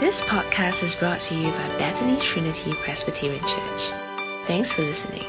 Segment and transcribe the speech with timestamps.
[0.00, 3.90] This podcast is brought to you by Bethany Trinity Presbyterian Church.
[4.44, 5.24] Thanks for listening.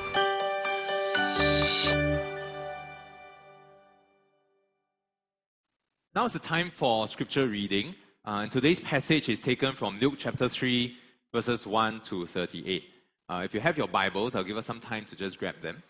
[6.13, 7.95] Now is the time for scripture reading.
[8.23, 10.95] Uh, and today's passage is taken from Luke chapter 3,
[11.33, 12.83] verses 1 to 38.
[13.27, 15.81] Uh, if you have your Bibles, I'll give us some time to just grab them.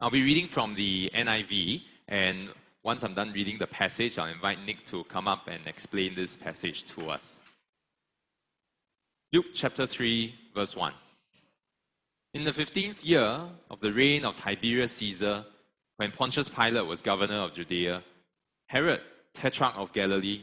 [0.00, 2.50] I'll be reading from the NIV, and
[2.82, 6.36] once I'm done reading the passage, I'll invite Nick to come up and explain this
[6.36, 7.40] passage to us.
[9.32, 10.92] Luke chapter 3, verse 1.
[12.34, 15.44] In the fifteenth year of the reign of Tiberius Caesar,
[15.96, 18.02] when Pontius Pilate was governor of Judea,
[18.68, 19.00] Herod,
[19.34, 20.42] tetrarch of Galilee,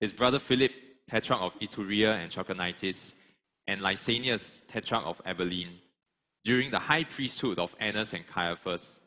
[0.00, 0.72] his brother Philip,
[1.08, 3.14] tetrarch of Iturea and Trachonitis,
[3.66, 5.78] and Lysanias, tetrarch of Abilene,
[6.42, 9.00] during the high priesthood of Annas and Caiaphas,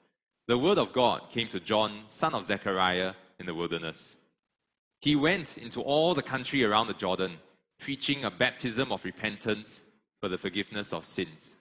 [0.47, 4.17] the word of God came to John, son of Zechariah, in the wilderness.
[5.01, 7.37] He went into all the country around the Jordan,
[7.79, 9.81] preaching a baptism of repentance
[10.21, 11.55] for the forgiveness of sins.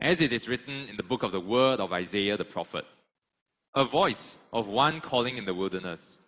[0.00, 2.84] As it is written in the book of the word of Isaiah the prophet,
[3.74, 6.18] a voice of one calling in the wilderness,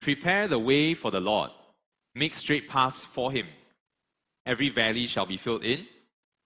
[0.00, 1.50] Prepare the way for the Lord,
[2.14, 3.46] make straight paths for him.
[4.44, 5.86] Every valley shall be filled in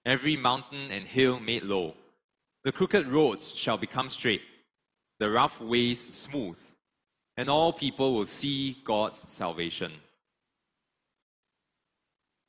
[0.04, 1.94] every mountain and hill made low.
[2.64, 4.42] The crooked roads shall become straight,
[5.18, 6.60] the rough ways smooth,
[7.36, 9.92] and all people will see God's salvation.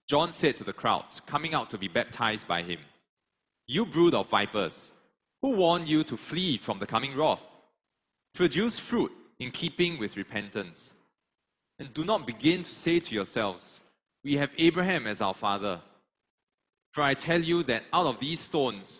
[0.08, 2.80] John said to the crowds coming out to be baptized by him,
[3.68, 4.92] You brood of vipers,
[5.42, 7.42] who warned you to flee from the coming wrath?
[8.34, 10.94] Produce fruit in keeping with repentance.
[11.80, 13.80] And do not begin to say to yourselves,
[14.24, 15.80] We have Abraham as our father.
[16.92, 19.00] For I tell you that out of these stones,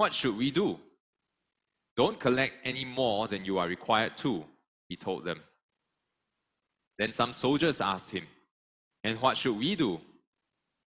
[0.00, 0.78] what should we do?
[1.94, 4.46] Don't collect any more than you are required to,
[4.88, 5.40] he told them.
[6.98, 8.26] Then some soldiers asked him,
[9.04, 10.00] And what should we do?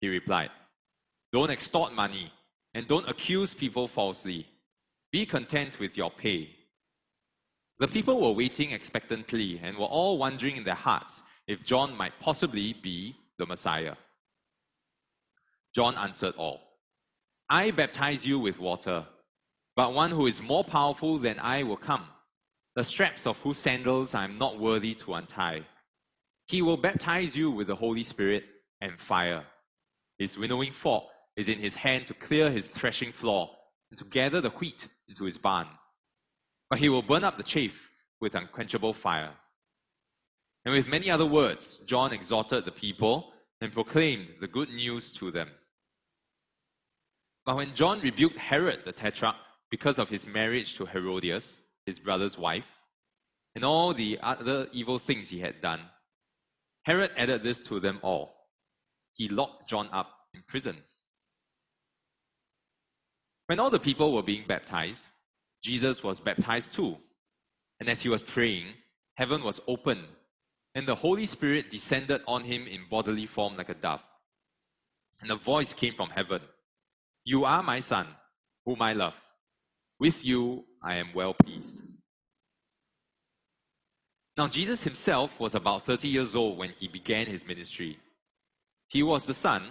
[0.02, 0.50] He replied,
[1.32, 2.34] Don't extort money
[2.74, 4.48] and don't accuse people falsely.
[5.12, 6.50] Be content with your pay.
[7.78, 12.20] The people were waiting expectantly and were all wondering in their hearts if John might
[12.20, 13.96] possibly be the Messiah.
[15.76, 16.73] John answered all.
[17.54, 19.06] I baptize you with water,
[19.76, 22.08] but one who is more powerful than I will come,
[22.76, 25.62] the straps of whose sandals I am not worthy to untie.
[26.48, 28.46] He will baptize you with the Holy Spirit
[28.82, 29.44] and fire.
[30.18, 31.04] His winnowing fork
[31.36, 33.52] is in his hand to clear his threshing floor
[33.92, 35.68] and to gather the wheat into his barn.
[36.72, 39.34] But he will burn up the chaff with unquenchable fire.
[40.66, 43.32] And with many other words, John exhorted the people
[43.62, 45.52] and proclaimed the good news to them.
[47.46, 49.36] But when John rebuked Herod the Tetrarch
[49.70, 52.80] because of his marriage to Herodias, his brother's wife,
[53.56, 55.82] and all the other evil things he had done,
[56.84, 58.36] Herod added this to them all.
[59.14, 60.78] He locked John up in prison.
[63.48, 65.06] When all the people were being baptized,
[65.62, 66.98] Jesus was baptized too.
[67.80, 68.68] And as he was praying,
[69.16, 70.08] heaven was opened,
[70.74, 74.02] and the Holy Spirit descended on him in bodily form like a dove.
[75.22, 76.42] And a voice came from heaven
[77.26, 78.08] you are my son,
[78.66, 79.20] whom I love.
[80.00, 81.82] With you I am well pleased.
[84.36, 88.00] Now, Jesus himself was about 30 years old when he began his ministry.
[88.90, 89.64] He was the son,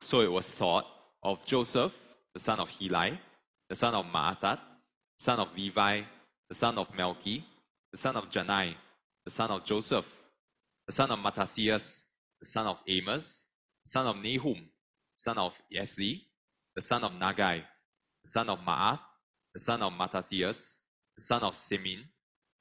[0.00, 0.86] so it was thought,
[1.22, 1.94] of Joseph,
[2.32, 3.18] the son of Heli,
[3.68, 4.58] the son of Matthat,
[5.18, 6.02] son of Levi,
[6.48, 7.42] the son of Melchi,
[7.92, 8.74] the son of Jannai,
[9.24, 10.06] the son of Joseph,
[10.86, 12.04] the son of Mattathias,
[12.40, 13.44] the son of Amos,
[13.84, 14.68] son of Nahum,
[15.16, 16.22] son of Esli,
[16.76, 17.62] the son of Naggai,
[18.22, 19.00] the son of Maath,
[19.54, 20.76] the son of Mattathias,
[21.16, 22.04] the son of Simeon,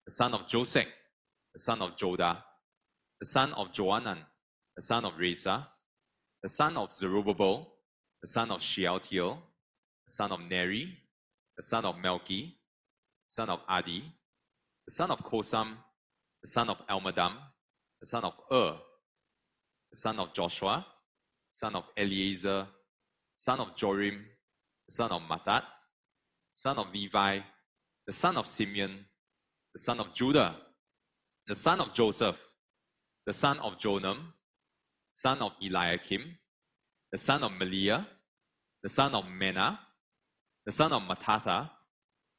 [0.06, 0.88] the son of Joseph,
[1.53, 2.38] the son of Joda,
[3.19, 4.19] the son of Joanan,
[4.77, 5.67] the son of Rhesa,
[6.41, 7.73] the son of Zerubbabel,
[8.21, 9.38] the son of Shealtiel,
[10.07, 10.97] the son of Neri,
[11.57, 12.53] the son of Melchi,
[13.27, 14.03] the son of Adi,
[14.88, 15.75] the son of Cosam,
[16.41, 17.33] the son of Elmadam,
[18.00, 18.77] the son of Ur,
[19.91, 20.85] the son of Joshua,
[21.51, 22.68] son of Eleazar,
[23.35, 24.21] son of Jorim,
[24.89, 25.63] son of Matthat,
[26.53, 27.39] son of Levi,
[28.07, 29.05] the son of Simeon,
[29.73, 30.55] the son of Judah,
[31.47, 32.39] the son of Joseph,
[33.25, 34.17] the son of Jonam,
[35.13, 36.37] son of Eliakim,
[37.11, 38.05] the son of Melea,
[38.83, 39.79] the son of Menna,
[40.65, 41.69] the son of Mattatha,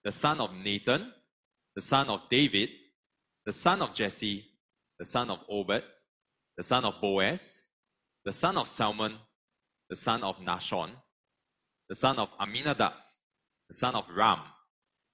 [0.04, 1.12] the son of Nathan,
[1.75, 2.70] the son of David,
[3.44, 4.44] the son of Jesse,
[4.98, 5.82] the son of Obed,
[6.56, 7.62] the son of Boaz,
[8.25, 9.14] the son of Salmon,
[9.91, 10.91] the son of Nahshon,
[11.88, 12.93] the son of Amminadab,
[13.69, 14.41] the son of Ram,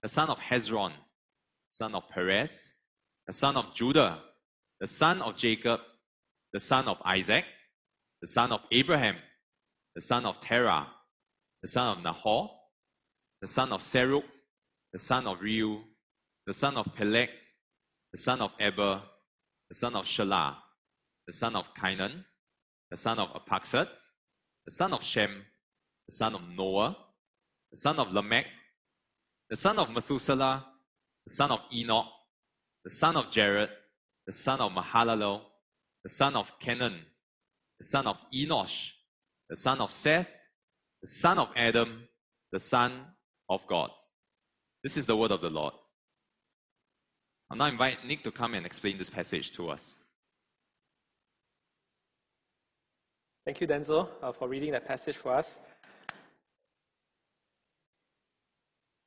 [0.02, 0.92] the son of Hezron,
[1.68, 2.72] son of Perez,
[3.26, 4.18] the son of Judah,
[4.80, 5.80] the son of Jacob,
[6.52, 7.44] the son of Isaac,
[8.20, 9.16] the son of Abraham,
[9.94, 10.86] the son of Terah,
[11.62, 12.50] the son of Nahor,
[13.40, 14.24] the son of Serug,
[14.92, 15.80] the son of Reu,
[16.46, 17.28] the son of Peleg,
[18.12, 19.02] the son of Eber,
[19.68, 20.56] the son of Shelah,
[21.26, 22.24] the son of Cainan,
[22.90, 23.88] the son of Arphaxad,
[24.66, 25.44] the son of Shem,
[26.08, 26.96] the son of Noah,
[27.70, 28.46] the son of Lamech,
[29.50, 30.64] the son of Methuselah,
[31.26, 32.06] the son of Enoch,
[32.84, 33.70] the son of Jared,
[34.26, 35.42] the son of Mahalalel,
[36.02, 37.00] the son of Kenan,
[37.78, 38.90] the son of Enosh,
[39.48, 40.30] the son of Seth,
[41.00, 42.08] the son of Adam,
[42.52, 42.92] the son
[43.48, 43.90] of God.
[44.82, 45.74] This is the word of the Lord.
[47.50, 49.96] I'll now invite Nick to come and explain this passage to us.
[53.44, 55.58] Thank you, Denzel, uh, for reading that passage for us.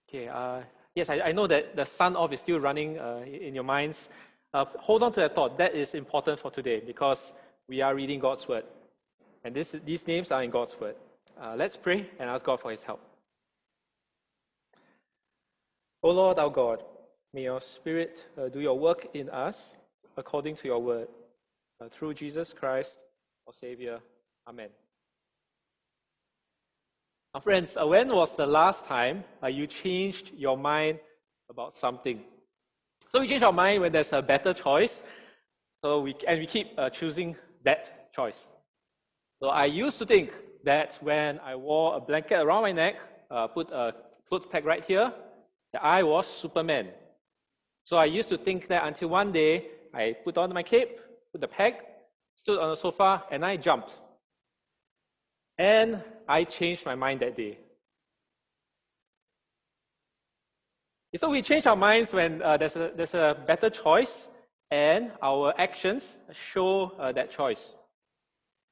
[0.10, 0.62] Okay, uh,
[0.94, 4.10] yes, I, I, know that the son of is still running uh, in your minds.
[4.54, 5.58] Uh, hold on to that thought.
[5.58, 7.34] That is important for today because
[7.70, 8.66] we are reading God's word.
[9.46, 10.96] And this, these names are in God's word.
[11.42, 13.02] Uh, let's pray and ask God for his help.
[16.04, 16.84] O Lord our God,
[17.34, 19.74] may your Spirit uh, do your work in us
[20.18, 21.08] according to your word.
[21.92, 23.00] through Jesus Christ,
[23.48, 24.00] our Savior.
[24.48, 24.70] Amen.
[27.34, 31.00] Now, friends, uh, when was the last time uh, you changed your mind
[31.50, 32.22] about something?
[33.10, 35.04] So we change our mind when there's a better choice.
[35.84, 38.46] So we and we keep uh, choosing that choice.
[39.42, 40.32] So I used to think
[40.64, 42.98] that when I wore a blanket around my neck,
[43.32, 43.96] uh, put a
[44.30, 45.12] clothes peg right here,
[45.74, 46.90] that I was Superman.
[47.84, 51.00] So I used to think that until one day I put on my cape,
[51.32, 51.76] put the peg,
[52.36, 53.96] stood on the sofa, and I jumped.
[55.58, 57.58] And I changed my mind that day.
[61.16, 64.28] So we change our minds when uh, there's, a, there's a better choice
[64.70, 67.74] and our actions show uh, that choice.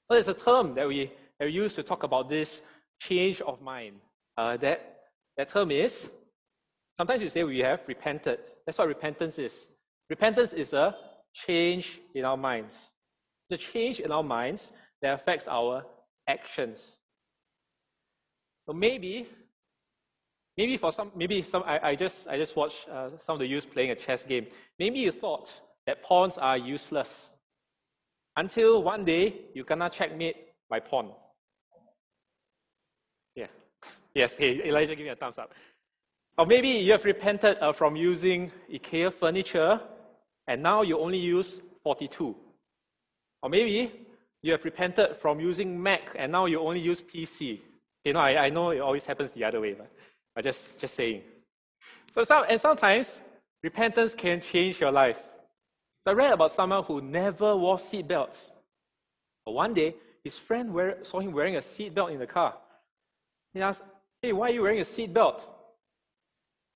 [0.08, 1.10] So there's a term that we,
[1.40, 2.62] that we use to talk about this
[3.00, 3.96] change of mind.
[4.38, 5.04] Uh, that,
[5.38, 6.10] that term is,
[6.98, 8.40] sometimes you say we have repented.
[8.66, 9.68] That's what repentance is.
[10.10, 10.96] Repentance is a
[11.34, 12.76] change in our minds.
[13.50, 15.86] It's a change in our minds that affects our
[16.28, 16.80] actions.
[18.66, 19.28] So maybe,
[20.58, 23.48] maybe for some, maybe some, I, I just, I just watched uh, some of the
[23.48, 24.48] youth playing a chess game.
[24.80, 25.52] Maybe you thought
[25.86, 27.30] that pawns are useless
[28.36, 30.38] until one day you cannot checkmate
[30.70, 31.12] by pawn.
[33.36, 33.48] Yeah.
[34.16, 35.52] Yes, hey, Elijah, give me a thumbs up.
[36.38, 39.80] Or maybe you have repented uh, from using IKEA furniture
[40.48, 42.36] and now you only use 42.
[43.42, 43.92] Or maybe
[44.44, 47.60] you have repented from using Mac and now you only use PC.
[48.04, 49.90] You know, I, I know it always happens the other way, but
[50.36, 51.22] I just just saying.
[52.14, 53.22] So some, and sometimes
[53.64, 55.20] repentance can change your life.
[56.04, 58.52] So I read about someone who never wore seat belts.
[59.46, 62.56] But one day, his friend wear, saw him wearing a seat belt in the car.
[63.54, 63.84] He asked,
[64.22, 65.50] Hey, why are you wearing a seat belt?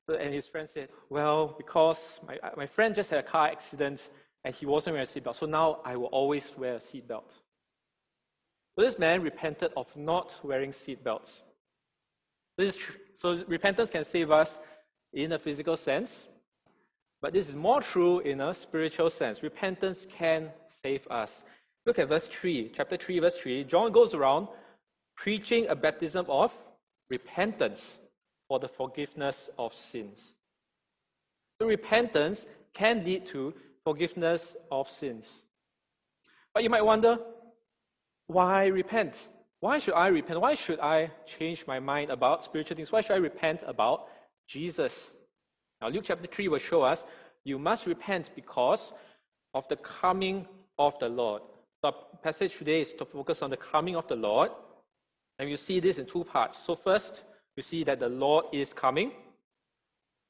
[0.09, 4.09] So, and his friend said, Well, because my, my friend just had a car accident
[4.45, 5.35] and he wasn't wearing a seatbelt.
[5.35, 7.33] So now I will always wear a seatbelt.
[8.77, 11.41] So this man repented of not wearing seatbelts.
[13.15, 14.59] So repentance can save us
[15.13, 16.27] in a physical sense,
[17.21, 19.41] but this is more true in a spiritual sense.
[19.41, 20.51] Repentance can
[20.83, 21.43] save us.
[21.87, 23.63] Look at verse 3, chapter 3, verse 3.
[23.63, 24.47] John goes around
[25.15, 26.55] preaching a baptism of
[27.09, 27.97] repentance
[28.47, 30.19] for the forgiveness of sins.
[31.59, 35.27] So repentance can lead to forgiveness of sins.
[36.53, 37.17] But you might wonder,
[38.27, 39.29] why repent?
[39.59, 40.39] Why should I repent?
[40.39, 42.91] Why should I change my mind about spiritual things?
[42.91, 44.07] Why should I repent about
[44.47, 45.11] Jesus?
[45.81, 47.05] Now, Luke chapter 3 will show us
[47.43, 48.93] you must repent because
[49.53, 50.45] of the coming
[50.77, 51.41] of the Lord.
[51.81, 54.51] The passage today is to focus on the coming of the Lord.
[55.39, 56.57] And you see this in two parts.
[56.57, 57.23] So, first,
[57.55, 59.11] you see that the Lord is coming,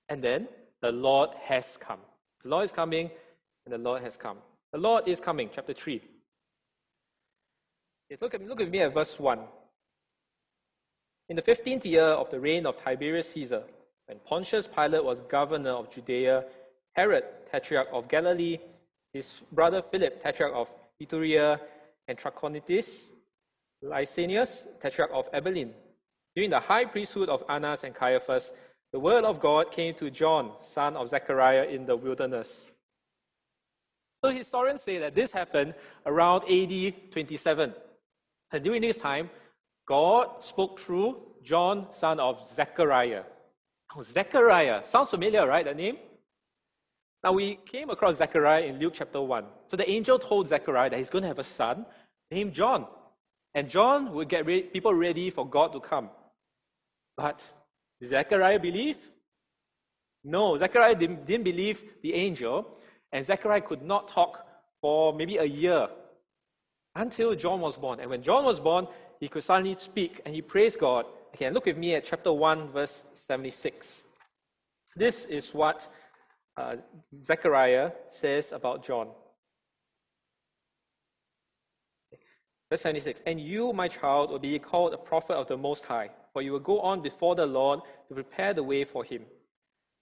[0.10, 0.48] and then
[0.82, 2.00] the Lord has come.
[2.44, 3.10] The Lord is coming,
[3.66, 4.38] and the Lord has come.
[4.74, 6.02] The Lord is coming, chapter 3.
[8.10, 9.40] Yes, look, at, look me at verse 1.
[11.30, 13.64] In the 15th year of the reign of Tiberius Caesar,
[14.06, 16.46] when Pontius Pilate was governor of Judea,
[16.94, 18.60] Herod, tetrarch of Galilee,
[19.12, 20.70] his brother Philip, tetrarch of
[21.04, 21.60] Iturea,
[22.08, 23.08] and Trachonitis,
[23.84, 25.74] Lysanias, tetrarch of Abilene.
[26.34, 28.54] During the high priesthood of Annas and Caiaphas,
[28.94, 32.68] the word of God came to John, son of Zechariah, in the wilderness.
[34.24, 35.74] So historians say that this happened
[36.06, 37.74] around AD 27.
[38.52, 39.30] And during this time,
[39.88, 43.24] God spoke through John, son of Zechariah.
[43.96, 44.82] Oh, Zechariah.
[44.86, 45.66] Sounds familiar, right?
[45.66, 45.98] That name?
[47.24, 49.46] Now, we came across Zechariah in Luke chapter 1.
[49.68, 51.86] So the angel told Zechariah that he's going to have a son
[52.32, 52.86] named John.
[53.56, 56.10] And John would get re- people ready for God to come.
[57.16, 57.44] But
[58.00, 58.98] did Zechariah believe?
[60.24, 62.78] No, Zechariah didn't believe the angel.
[63.12, 64.46] And Zechariah could not talk
[64.82, 65.88] for maybe a year
[66.98, 68.00] until John was born.
[68.00, 68.88] And when John was born,
[69.20, 71.06] he could suddenly speak and he praised God.
[71.34, 74.04] Okay, look with me at chapter 1, verse 76.
[74.96, 75.88] This is what
[76.58, 76.78] uh,
[77.24, 79.10] Zechariah says about John.
[82.70, 86.10] Verse 76 And you, my child, will be called a prophet of the Most High,
[86.34, 89.24] for you will go on before the Lord to prepare the way for him,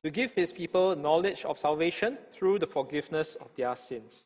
[0.04, 4.25] to give his people knowledge of salvation through the forgiveness of their sins.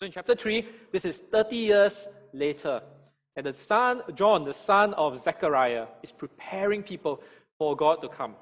[0.00, 2.82] So in chapter 3, this is 30 years later.
[3.34, 7.22] And the son, John, the son of Zechariah, is preparing people
[7.58, 8.34] for God to come.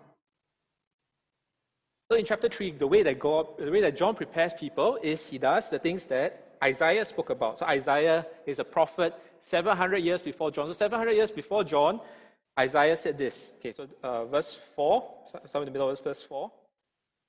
[2.11, 5.27] So in chapter 3, the way that God, the way that John prepares people is
[5.27, 7.59] he does the things that Isaiah spoke about.
[7.59, 10.67] So Isaiah is a prophet 700 years before John.
[10.67, 12.01] So 700 years before John,
[12.59, 13.51] Isaiah said this.
[13.59, 15.15] Okay, so uh, verse 4,
[15.47, 16.51] somewhere in the middle of verse 4.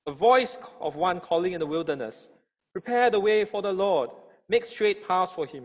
[0.06, 2.28] A voice of one calling in the wilderness,
[2.76, 4.10] prepare the way for the Lord,
[4.50, 5.64] make straight paths for him.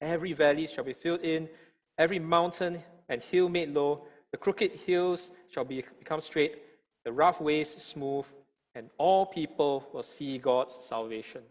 [0.00, 1.50] Every valley shall be filled in,
[1.98, 4.06] every mountain and hill made low.
[4.32, 6.62] The crooked hills shall be, become straight,
[7.04, 8.24] the rough ways smooth,
[8.74, 11.42] and all people will see God's salvation.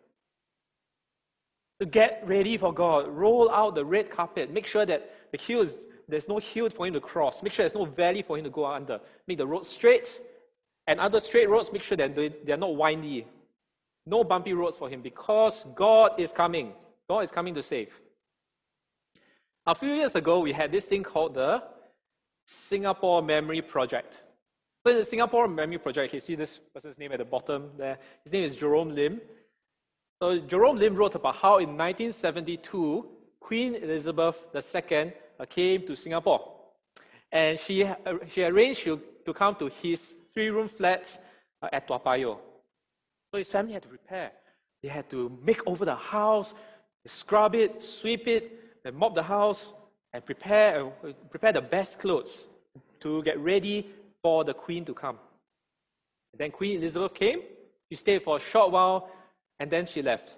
[1.82, 4.52] To get ready for God, roll out the red carpet.
[4.52, 5.76] Make sure that the hills,
[6.08, 7.44] there's no hill for him to cross.
[7.44, 9.00] Make sure there's no valley for him to go under.
[9.28, 10.20] Make the road straight.
[10.88, 13.28] And other straight roads, make sure that they, they're not windy.
[14.10, 16.74] No bumpy roads for him because God is coming.
[17.08, 17.92] God is coming to save.
[19.68, 21.62] A few years ago, we had this thing called the
[22.44, 24.24] Singapore Memory Project.
[24.84, 28.00] So the Singapore Memory Project, you see this person's name at the bottom there.
[28.24, 29.22] His name is Jerome Lim.
[30.20, 33.08] So Jerome Lim wrote about how in 1972,
[33.40, 36.52] Queen Elizabeth II uh, came to Singapore.
[37.32, 37.96] And she, uh,
[38.28, 41.06] she arranged to, come to his three-room flat
[41.62, 42.49] uh, at Toa.
[43.32, 44.32] So his family had to prepare.
[44.82, 46.54] They had to make over the house,
[47.06, 48.52] scrub it, sweep it,
[48.86, 49.74] and mop the house
[50.14, 52.48] and prepare, uh, prepare the best clothes
[53.02, 53.88] to get ready
[54.22, 55.18] for the queen to come.
[56.34, 57.42] And then Queen Elizabeth came.
[57.90, 59.10] She stayed for a short while
[59.60, 60.36] and then she left.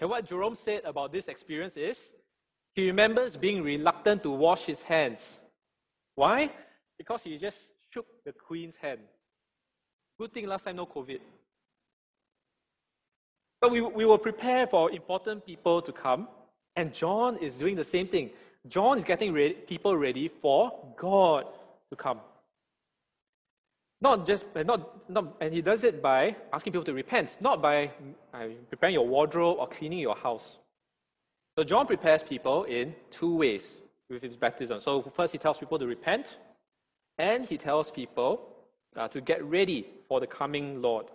[0.00, 2.12] And what Jerome said about this experience is
[2.74, 5.38] he remembers being reluctant to wash his hands.
[6.14, 6.50] Why?
[6.98, 7.58] Because he just
[7.90, 9.00] shook the queen's hand.
[10.18, 11.20] Good thing last time no COVID.
[13.60, 16.28] But we, we will prepare for important people to come,
[16.76, 18.30] and John is doing the same thing.
[18.68, 21.46] John is getting ready, people ready for God
[21.90, 22.20] to come.
[24.00, 27.90] Not just, not, not, and he does it by asking people to repent, not by
[28.34, 30.58] uh, preparing your wardrobe or cleaning your house.
[31.56, 34.80] So John prepares people in two ways with his baptism.
[34.80, 36.36] So first, he tells people to repent,
[37.16, 38.46] and he tells people
[38.96, 41.06] uh, to get ready for the coming Lord.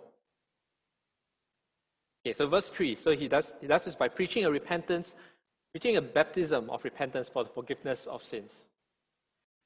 [2.24, 2.96] Okay, so verse 3.
[2.96, 5.14] So he does, he does this by preaching a repentance
[5.72, 8.52] preaching a baptism of repentance for the forgiveness of sins.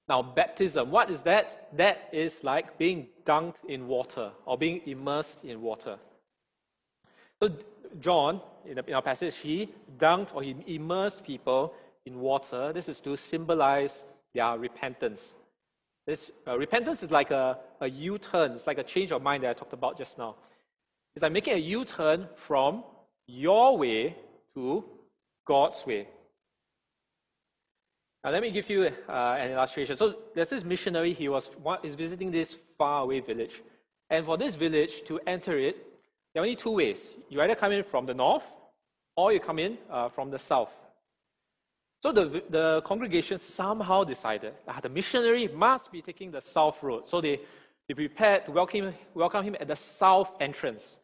[0.09, 1.69] Now, baptism, what is that?
[1.77, 5.99] That is like being dunked in water or being immersed in water.
[7.43, 7.51] So,
[7.99, 12.73] John, in, our passage, he dunked or he immersed people in water.
[12.73, 15.35] This is to symbolize their repentance.
[16.07, 19.43] This uh, repentance is like a, a U turn, it's like a change of mind
[19.43, 20.37] that I talked about just now.
[21.17, 22.85] It's like making a U turn from
[23.27, 24.15] your way
[24.55, 24.85] to
[25.47, 26.09] God's way.
[28.23, 29.97] Now, let me give you uh, an illustration.
[29.97, 31.51] So, there's this missionary, he was
[31.83, 33.63] is visiting this faraway village.
[34.11, 35.77] And for this village to enter it,
[36.35, 37.09] there are only two ways.
[37.31, 38.45] You either come in from the north
[39.17, 40.73] or you come in uh, from the south.
[42.03, 47.09] So, the, the congregation somehow decided that the missionary must be taking the south road.
[47.09, 47.41] So, they,
[47.89, 50.99] they prepared to welcome, welcome him at the south entrance.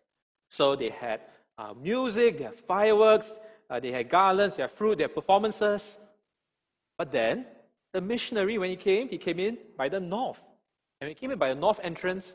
[0.53, 1.21] So, they had
[1.57, 3.31] uh, music, they had fireworks,
[3.71, 5.97] uh, they had garlands, they had fruit, they had performances.
[6.99, 7.47] But then,
[7.95, 10.43] the missionary, when he came, he came in by the north.
[11.01, 12.35] And he came in by the north entrance,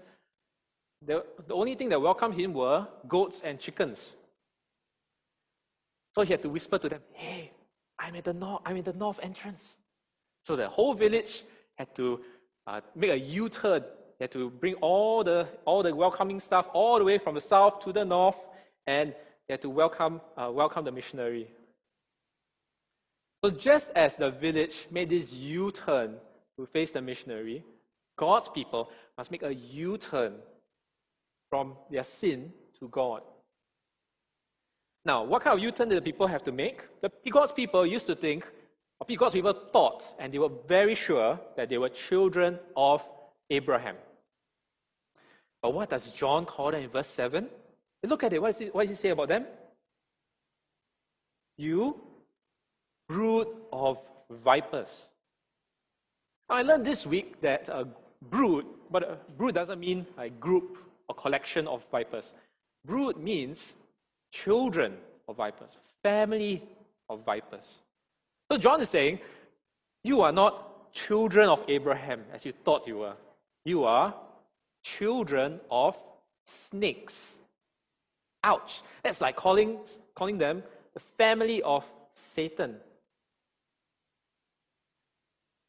[1.06, 4.14] the, the only thing that welcomed him were goats and chickens.
[6.16, 7.52] So he had to whisper to them, Hey,
[8.00, 9.76] I'm at the north, I'm in the north entrance.
[10.44, 11.44] So the whole village
[11.78, 12.22] had to
[12.66, 13.84] uh, make a U-turn.
[14.20, 17.42] They had to bring all the all the welcoming stuff all the way from the
[17.42, 18.38] south to the north,
[18.88, 19.14] and
[19.48, 21.48] they had to welcome uh, welcome the missionary.
[23.44, 26.16] So just as the village made this U-turn
[26.58, 27.64] to face the missionary,
[28.18, 30.34] God's people must make a U-turn
[31.50, 33.22] from their sin to God.
[35.06, 36.82] Now, what kind of U-turn did the people have to make?
[37.02, 38.46] The God's people used to think,
[39.00, 43.08] or God's people thought, and they were very sure that they were children of
[43.50, 43.96] Abraham.
[45.62, 47.48] But what does John call them in verse 7?
[48.04, 48.42] Look at it.
[48.42, 48.74] What, it.
[48.74, 49.46] what does he say about them?
[51.58, 52.00] You
[53.10, 54.00] brood of
[54.44, 55.08] vipers.
[56.50, 57.88] I learned this week that a
[58.30, 60.78] brood, but a brood doesn't mean a group
[61.10, 62.34] or collection of vipers.
[62.86, 63.74] Brood means
[64.32, 64.96] children
[65.28, 65.72] of vipers,
[66.04, 66.64] family
[67.10, 67.66] of vipers.
[68.52, 69.20] So John is saying,
[70.04, 73.16] you are not children of Abraham as you thought you were.
[73.66, 74.14] You are
[74.96, 75.98] children of
[76.46, 77.34] snakes.
[78.44, 78.82] Ouch.
[79.04, 79.80] That's like calling,
[80.16, 80.64] calling them
[80.94, 82.76] the family of Satan.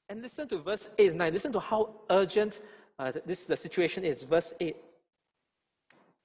[0.09, 1.33] And listen to verse 8 and 9.
[1.33, 2.61] Listen to how urgent
[2.99, 4.23] uh, this the situation is.
[4.23, 4.77] Verse 8.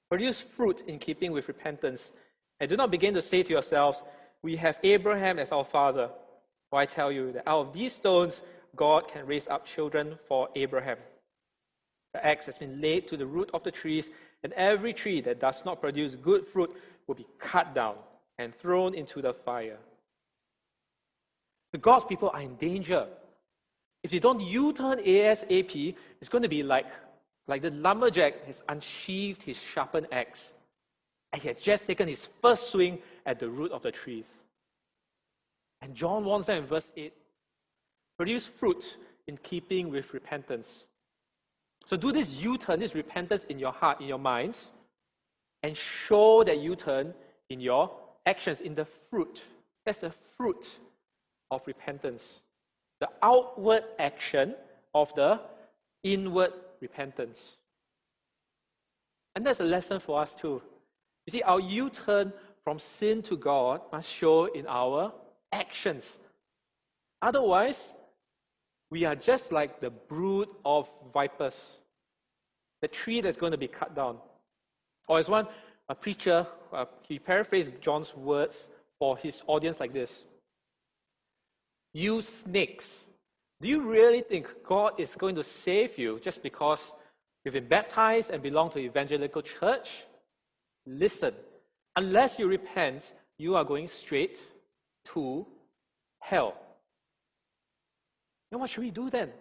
[0.10, 2.12] Produce fruit in keeping with repentance
[2.60, 4.04] and do not begin to say to yourselves,
[4.42, 6.10] We have Abraham as our father.
[6.70, 8.42] For I tell you that out of these stones,
[8.76, 10.98] God can raise up children for Abraham.
[12.14, 14.12] The axe has been laid to the root of the trees,
[14.44, 16.72] and every tree that does not produce good fruit
[17.08, 17.96] will be cut down
[18.38, 19.78] and thrown into the fire.
[21.72, 23.08] The God's people are in danger.
[24.04, 26.86] If they don't U turn ASAP, it's going to be like,
[27.48, 30.54] like the lumberjack has unsheathed his sharpened axe
[31.34, 34.28] and he had just taken his first swing at the root of the trees.
[35.82, 37.12] And John warns them in verse 8
[38.18, 38.98] produce fruit
[39.28, 40.86] in keeping with repentance.
[41.86, 44.72] So do this U turn, this repentance in your heart, in your minds,
[45.62, 47.14] and show that U turn
[47.50, 47.92] in your
[48.26, 49.42] actions, in the fruit.
[49.86, 50.80] That's the fruit
[51.52, 52.40] of repentance.
[53.00, 54.56] The outward action
[54.94, 55.40] of the
[56.04, 57.58] inward repentance.
[59.36, 60.62] And that's a lesson for us too.
[61.26, 65.14] You see, our U turn from sin to God must show in our
[65.52, 66.18] actions.
[67.22, 67.94] Otherwise,
[68.94, 71.80] we are just like the brood of vipers,
[72.84, 74.18] the tree that's going to be cut down.
[75.08, 75.48] Or as one
[75.90, 78.68] a preacher, uh, he paraphrased John's words
[79.00, 80.26] for his audience like this
[81.92, 83.04] You snakes,
[83.62, 86.94] do you really think God is going to save you just because
[87.44, 90.04] you've been baptized and belong to evangelical church?
[90.86, 91.34] Listen,
[91.96, 94.40] unless you repent, you are going straight
[95.14, 95.48] to
[96.20, 96.63] hell.
[98.54, 99.32] Then what should we do then?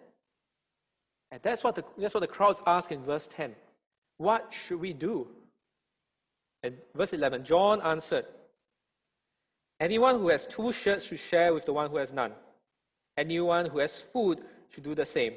[1.31, 3.55] And that's what the, that's what the crowds ask in verse 10.
[4.16, 5.29] What should we do?
[6.62, 8.25] And verse 11, John answered,
[9.79, 12.33] Anyone who has two shirts should share with the one who has none.
[13.18, 14.38] Anyone who has food
[14.70, 15.35] should do the same.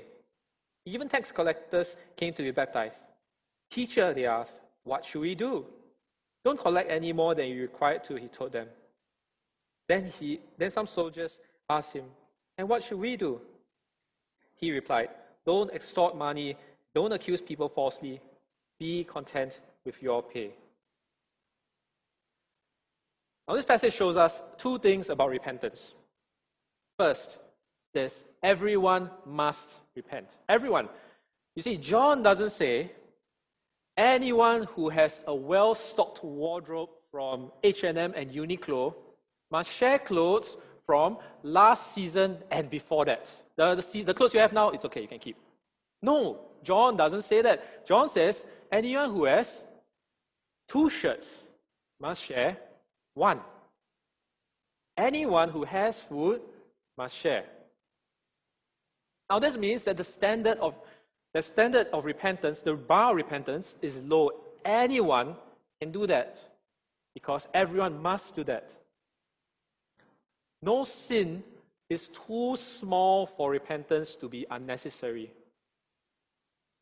[0.86, 3.00] Even tax collectors came to be baptized.
[3.70, 5.66] Teacher, they asked, what should we do?
[6.46, 8.70] Don't collect any more than you're required to, he told them.
[9.90, 12.06] Then, he, then some soldiers asked him,
[12.58, 13.42] And what should we do?
[14.56, 15.10] He replied,
[15.46, 16.56] Don't extort money,
[16.94, 18.22] don't accuse people falsely,
[18.80, 20.52] be content with your pay.
[23.48, 25.94] Now, this passage shows us two things about repentance.
[26.98, 27.38] First,
[27.94, 30.28] this everyone must repent.
[30.50, 30.90] Everyone.
[31.56, 32.92] You see, John doesn't say
[33.98, 38.94] Anyone who has a well-stocked wardrobe from H&M and Uniqlo
[39.50, 43.30] must share clothes from last season and before that.
[43.58, 45.38] The, the, the clothes you have now, it's okay, you can keep.
[46.02, 47.86] No, John doesn't say that.
[47.88, 49.64] John says anyone who has
[50.68, 51.36] two shirts
[52.00, 52.58] must share
[53.14, 53.40] one.
[54.98, 56.42] Anyone who has food
[56.98, 57.46] must share.
[59.30, 60.76] Now, this means that the standard of
[61.34, 64.32] the standard of repentance, the bar of repentance, is low.
[64.64, 65.36] Anyone
[65.82, 66.38] can do that
[67.14, 68.70] because everyone must do that.
[70.62, 71.44] No sin
[71.90, 75.32] is too small for repentance to be unnecessary.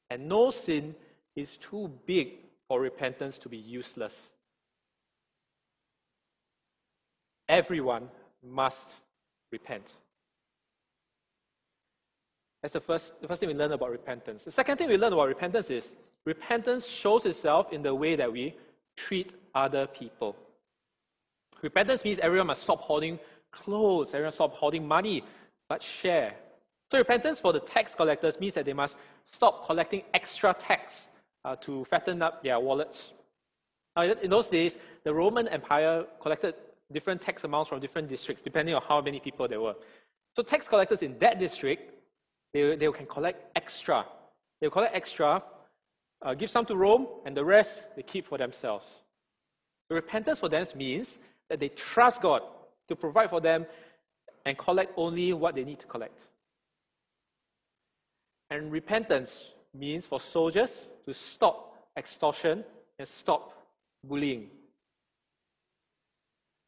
[0.10, 0.96] And no sin
[1.36, 2.34] is too big
[2.68, 4.32] for repentance to be useless.
[7.50, 8.10] Everyone
[8.44, 8.90] must
[9.52, 9.92] repent.
[12.62, 14.46] That's the first, the first thing we learn about repentance.
[14.46, 15.94] The second thing we learn about repentance is
[16.26, 18.56] repentance shows itself in the way that we
[18.96, 20.38] treat other people.
[21.62, 23.20] Repentance means everyone must stop hoarding
[23.54, 25.24] clothes, everyone stop hoarding money,
[25.70, 26.34] but share.
[26.92, 28.98] So repentance for the tax collectors means that they must
[29.32, 31.10] stop collecting extra tax
[31.46, 33.14] uh, to fatten up their wallets.
[33.96, 36.56] Uh, in those days, the Roman Empire collected
[36.92, 39.76] different tax amounts from different districts, depending on how many people there were.
[40.36, 41.94] So tax collectors in that district,
[42.54, 44.06] they, they can collect extra.
[44.60, 45.44] They'll collect extra,
[46.22, 48.88] uh, give some to Rome, and the rest they keep for themselves.
[49.90, 52.44] The repentance for them means that they trust God
[52.88, 53.66] to provide for them
[54.46, 56.20] and collect only what they need to collect.
[58.50, 62.64] And repentance means for soldiers to stop extortion
[63.00, 63.54] and stop
[64.04, 64.50] bullying.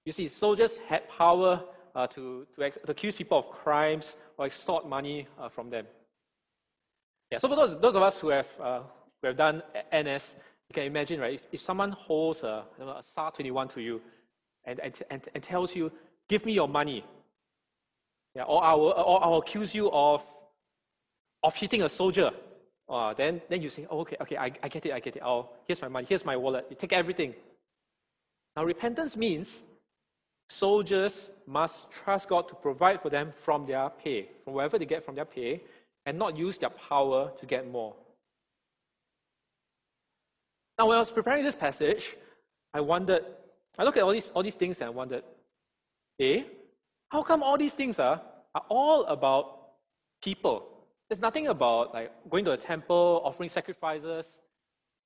[0.05, 1.63] You see, soldiers had power
[1.95, 5.85] uh, to, to, to, accuse people of crimes or extort money uh, from them.
[7.31, 8.81] Yeah, so for those, those of us who have, uh,
[9.21, 10.35] who have done NS,
[10.69, 11.35] you can imagine, right?
[11.35, 14.01] If, if someone holds a, a SAR 21 to you
[14.65, 15.91] and, and, and, and tells you,
[16.29, 17.03] give me your money,
[18.35, 20.21] yeah, or, I will, or I will accuse you of,
[21.43, 22.31] of hitting a soldier,
[22.87, 25.23] uh, then, then you say, oh, okay, okay, I, I get it, I get it.
[25.23, 26.67] Oh, here's my money, here's my wallet.
[26.69, 27.33] You take everything.
[28.55, 29.63] Now, repentance means
[30.49, 35.03] soldiers must trust God to provide for them from their pay, from wherever they get
[35.03, 35.61] from their pay,
[36.05, 37.95] and not use their power to get more.
[40.77, 42.15] Now, when I was preparing this passage,
[42.73, 43.25] I wondered,
[43.77, 45.23] I looked at all these, all these things and I wondered,
[46.19, 46.43] eh,
[47.09, 48.21] how come all these things are,
[48.53, 49.69] are all about
[50.21, 50.67] people?
[51.09, 54.41] There's nothing about like going to a temple, offering sacrifices,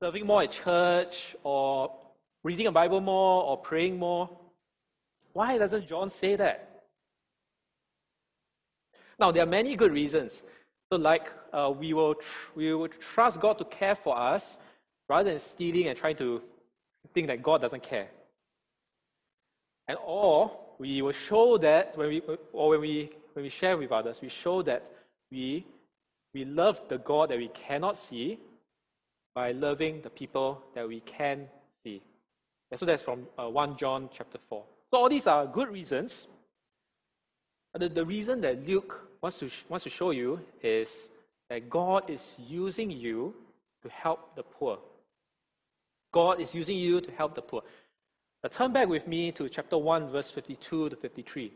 [0.02, 1.91] serving more at church, or
[2.43, 4.30] reading a Bible more, or praying more.
[5.34, 6.84] Why doesn't John say that?
[9.19, 10.41] Now, there are many good reasons.
[10.91, 14.58] So, like, uh, we, will tr- we will trust God to care for us
[15.10, 16.41] rather than stealing and trying to
[17.13, 18.08] think that God doesn't care.
[19.88, 22.22] And or we will show that when we
[22.54, 24.84] or when we when we share with others, we show that
[25.30, 25.65] we
[26.34, 28.39] we love the God that we cannot see
[29.36, 31.48] by loving the people that we can
[31.84, 32.02] see.
[32.72, 34.63] And so that's from uh, 1 John chapter 4.
[34.92, 36.28] So all these are good reasons.
[37.74, 41.10] The, the reason that Luke wants to, wants to show you is
[41.50, 43.34] that God is using you
[43.84, 44.80] to help the poor.
[46.12, 47.63] God is using you to help the poor.
[48.43, 51.52] Now turn back with me to chapter 1, verse 52 to 53.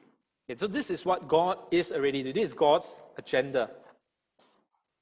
[0.50, 2.36] Okay, so this is what God is already doing.
[2.36, 3.70] This is God's agenda.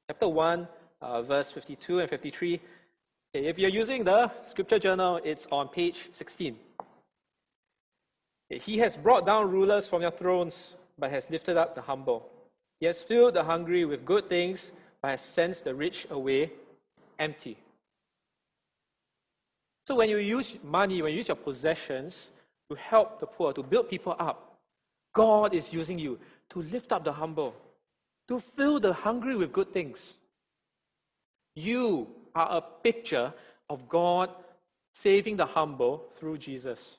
[0.08, 0.68] Chapter 1,
[1.02, 2.62] uh, verse 52 and 53.
[3.34, 6.56] Okay, if you're using the scripture journal, it's on page 16.
[8.52, 12.30] Okay, he has brought down rulers from their thrones, but has lifted up the humble.
[12.80, 16.52] He has filled the hungry with good things, but has sent the rich away
[17.18, 17.58] empty.
[19.86, 22.30] So when you use money, when you use your possessions
[22.70, 24.60] to help the poor, to build people up,
[25.14, 26.20] God is using you
[26.52, 27.56] to lift up the humble,
[28.28, 30.14] to fill the hungry with good things.
[31.56, 33.34] You are a picture
[33.70, 34.30] of God
[34.94, 36.98] saving the humble through Jesus.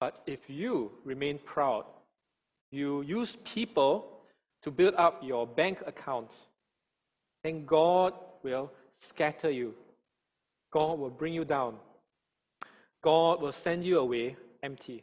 [0.00, 1.84] But if you remain proud,
[2.70, 4.08] you use people
[4.62, 6.32] to build up your bank account,
[7.42, 9.74] then God will scatter you
[10.76, 11.76] God will bring you down.
[13.02, 15.02] God will send you away empty.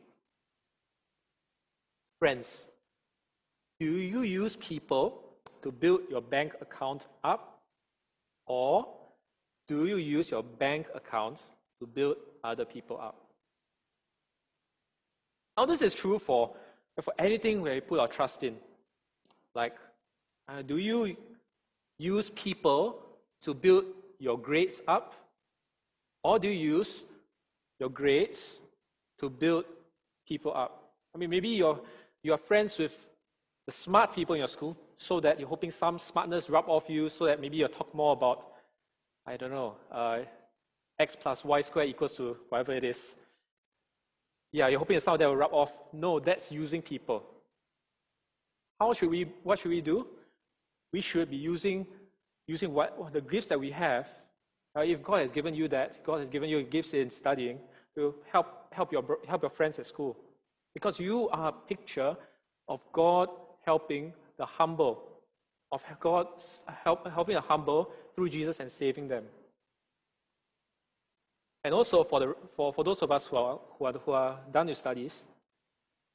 [2.19, 2.65] Friends,
[3.79, 5.23] do you use people
[5.63, 7.59] to build your bank account up?
[8.45, 8.88] Or
[9.67, 11.39] do you use your bank account
[11.79, 13.15] to build other people up?
[15.57, 16.51] Now, this is true for,
[17.01, 18.57] for anything where we put our trust in.
[19.55, 19.75] Like,
[20.47, 21.17] uh, do you
[21.97, 22.99] use people
[23.41, 23.86] to build
[24.19, 25.15] your grades up?
[26.23, 27.03] Or do you use
[27.79, 28.59] your grades
[29.19, 29.65] to build
[30.27, 30.91] people up?
[31.13, 31.79] I mean, maybe you're,
[32.23, 32.95] you're friends with
[33.65, 37.09] the smart people in your school so that you're hoping some smartness rub off you
[37.09, 38.47] so that maybe you'll talk more about,
[39.25, 40.19] I don't know, uh,
[40.99, 43.15] x plus y squared equals to whatever it is.
[44.51, 45.73] Yeah, you're hoping some of that will rub off.
[45.91, 47.23] No, that's using people.
[48.79, 50.07] How should we, what should we do?
[50.91, 51.88] We should be using,
[52.47, 54.07] using what, the gifts that we have
[54.75, 57.59] uh, if God has given you that, God has given you gifts in studying
[57.95, 60.17] to help, help, your, help your friends at school.
[60.73, 62.15] Because you are a picture
[62.67, 63.29] of God
[63.65, 65.03] helping the humble,
[65.71, 66.27] of God
[66.83, 69.25] help, helping the humble through Jesus and saving them.
[71.63, 74.39] And also for, the, for, for those of us who are, who, are, who are
[74.51, 75.23] done with studies,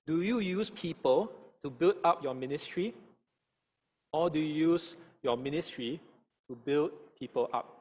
[0.07, 1.31] do you use people
[1.63, 2.95] to build up your ministry?
[4.13, 6.01] Or do you use your ministry
[6.49, 7.78] to build people up?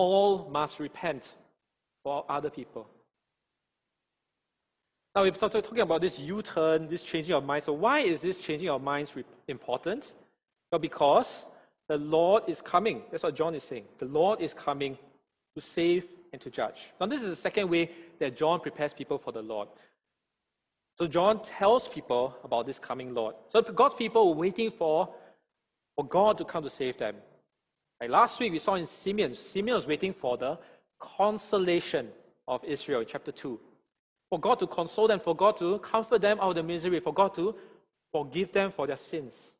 [0.00, 1.34] All must repent
[2.02, 2.86] for other people.
[5.14, 7.66] Now, we're talking about this U turn, this changing of minds.
[7.66, 9.12] So, why is this changing of minds
[9.48, 10.12] important?
[10.70, 11.44] Well, because
[11.88, 13.02] the Lord is coming.
[13.10, 13.84] That's what John is saying.
[13.98, 14.96] The Lord is coming
[15.56, 16.92] to save and to judge.
[17.00, 19.68] Now, this is the second way that John prepares people for the Lord.
[20.96, 23.34] So, John tells people about this coming Lord.
[23.48, 25.08] So, God's people were waiting for,
[25.96, 27.16] for God to come to save them.
[28.08, 30.58] Last week, we saw in Simeon, Simeon was waiting for the
[30.98, 32.08] consolation
[32.48, 33.60] of Israel, chapter 2
[34.30, 37.12] for God to console them, for God to comfort them out of the misery, for
[37.12, 37.54] God to
[38.12, 39.50] forgive them for their sins.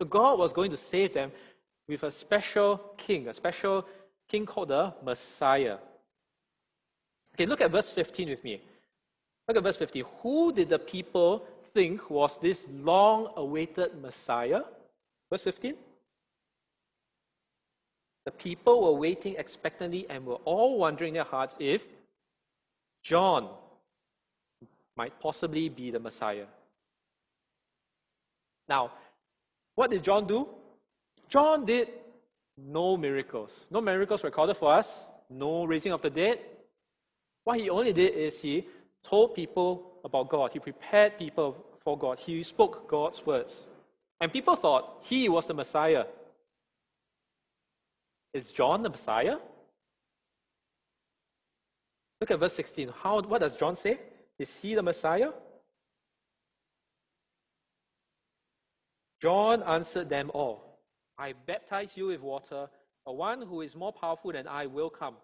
[0.00, 1.30] So God was going to save them
[1.86, 3.86] with a special king, a special
[4.28, 5.78] king called the Messiah.
[7.34, 8.60] Okay, look at verse 15 with me.
[9.46, 10.04] Look at verse 15.
[10.22, 14.62] Who did the people think was this long awaited Messiah?
[15.30, 15.74] Verse 15.
[18.30, 21.82] The people were waiting expectantly and were all wondering in their hearts if
[23.02, 23.48] John
[24.96, 26.46] might possibly be the Messiah.
[28.68, 28.92] Now,
[29.74, 30.46] what did John do?
[31.28, 31.88] John did
[32.56, 33.66] no miracles.
[33.68, 36.38] No miracles recorded for us, no raising of the dead.
[37.42, 38.68] What he only did is he
[39.02, 43.66] told people about God, he prepared people for God, he spoke God's words.
[44.20, 46.04] And people thought he was the Messiah.
[48.32, 49.36] Is John the Messiah?
[52.20, 52.92] Look at verse 16.
[53.02, 53.98] How, what does John say?
[54.38, 55.30] Is he the Messiah?
[59.20, 60.70] John answered them all
[61.18, 62.70] I baptize you with water,
[63.04, 65.16] but one who is more powerful than I will come,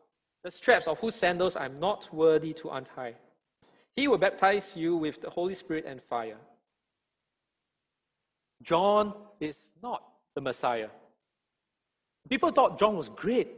[0.45, 3.14] the straps of whose sandals I'm not worthy to untie.
[3.95, 6.37] He will baptize you with the Holy Spirit and fire.
[8.62, 10.03] John is not
[10.35, 10.90] the Messiah.
[12.29, 13.49] People thought John was great.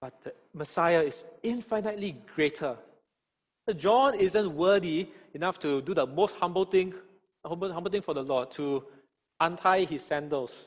[0.00, 2.76] But the Messiah is infinitely greater.
[3.76, 6.92] John isn't worthy enough to do the most humble thing,
[7.44, 8.82] humble, humble thing for the Lord, to
[9.38, 10.66] untie his sandals.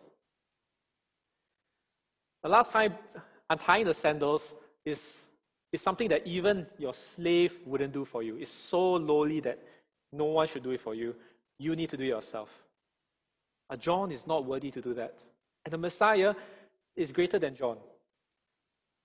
[2.44, 2.94] The last time
[3.50, 4.56] untying the sandals
[4.86, 5.26] is,
[5.74, 8.38] is something that even your slave wouldn't do for you.
[8.38, 9.60] It's so lowly that
[10.14, 11.16] no one should do it for you.
[11.60, 12.50] You need to do it yourself.
[13.68, 15.18] But John is not worthy to do that.
[15.66, 16.36] And the Messiah
[16.96, 17.78] is greater than John.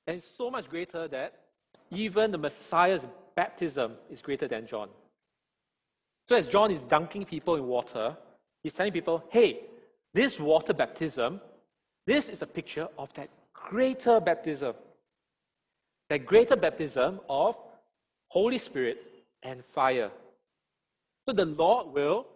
[0.06, 1.34] And so much greater that
[1.90, 4.88] even the Messiah's baptism is greater than John.
[6.26, 8.16] So, as John is dunking people in water,
[8.62, 9.60] he's telling people, hey,
[10.12, 11.40] this water baptism,
[12.06, 14.74] this is a picture of that greater baptism.
[16.10, 17.56] That greater baptism of
[18.28, 18.98] Holy Spirit
[19.42, 20.10] and fire.
[21.26, 22.26] So, the Lord will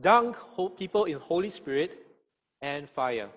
[0.00, 0.36] dunk
[0.76, 2.06] people in Holy Spirit
[2.60, 3.28] and fire.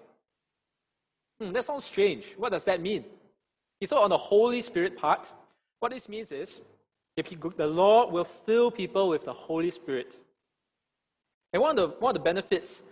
[1.39, 2.33] Hmm, that sounds strange.
[2.37, 3.05] What does that mean?
[3.83, 5.31] So on the Holy Spirit part,
[5.79, 6.61] what this means is
[7.15, 10.13] if he, the Lord will fill people with the Holy Spirit.
[11.53, 12.83] And one of the, one of the benefits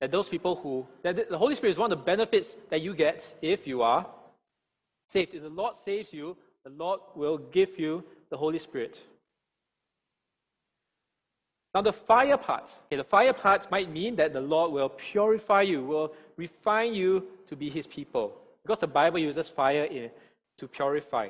[0.00, 2.94] that those people who, that the Holy Spirit is one of the benefits that you
[2.94, 4.06] get if you are
[5.08, 5.34] saved.
[5.34, 9.00] If the Lord saves you, the Lord will give you the Holy Spirit.
[11.74, 15.62] Now, the fire part, okay, the fire part might mean that the Lord will purify
[15.62, 18.36] you, will refine you to be his people.
[18.62, 19.88] Because the Bible uses fire
[20.58, 21.28] to purify.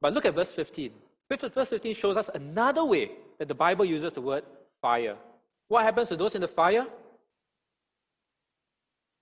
[0.00, 0.92] But look at verse 15.
[1.28, 4.44] Verse 15 shows us another way that the Bible uses the word
[4.80, 5.16] fire.
[5.68, 6.86] What happens to those in the fire?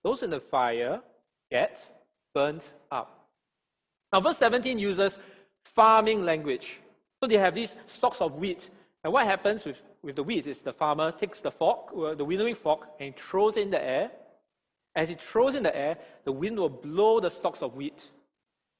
[0.02, 1.00] Those in the fire
[1.50, 1.86] get
[2.34, 3.28] burnt up.
[4.12, 5.18] Now, verse 17 uses
[5.64, 6.80] farming language.
[7.22, 8.68] So they have these stalks of wheat.
[9.02, 12.24] And what happens with, with the wheat is the farmer takes the fork, uh, the
[12.24, 14.10] winnowing fork, and throws it in the air,
[14.96, 18.10] as it throws in the air, the wind will blow the stalks of wheat.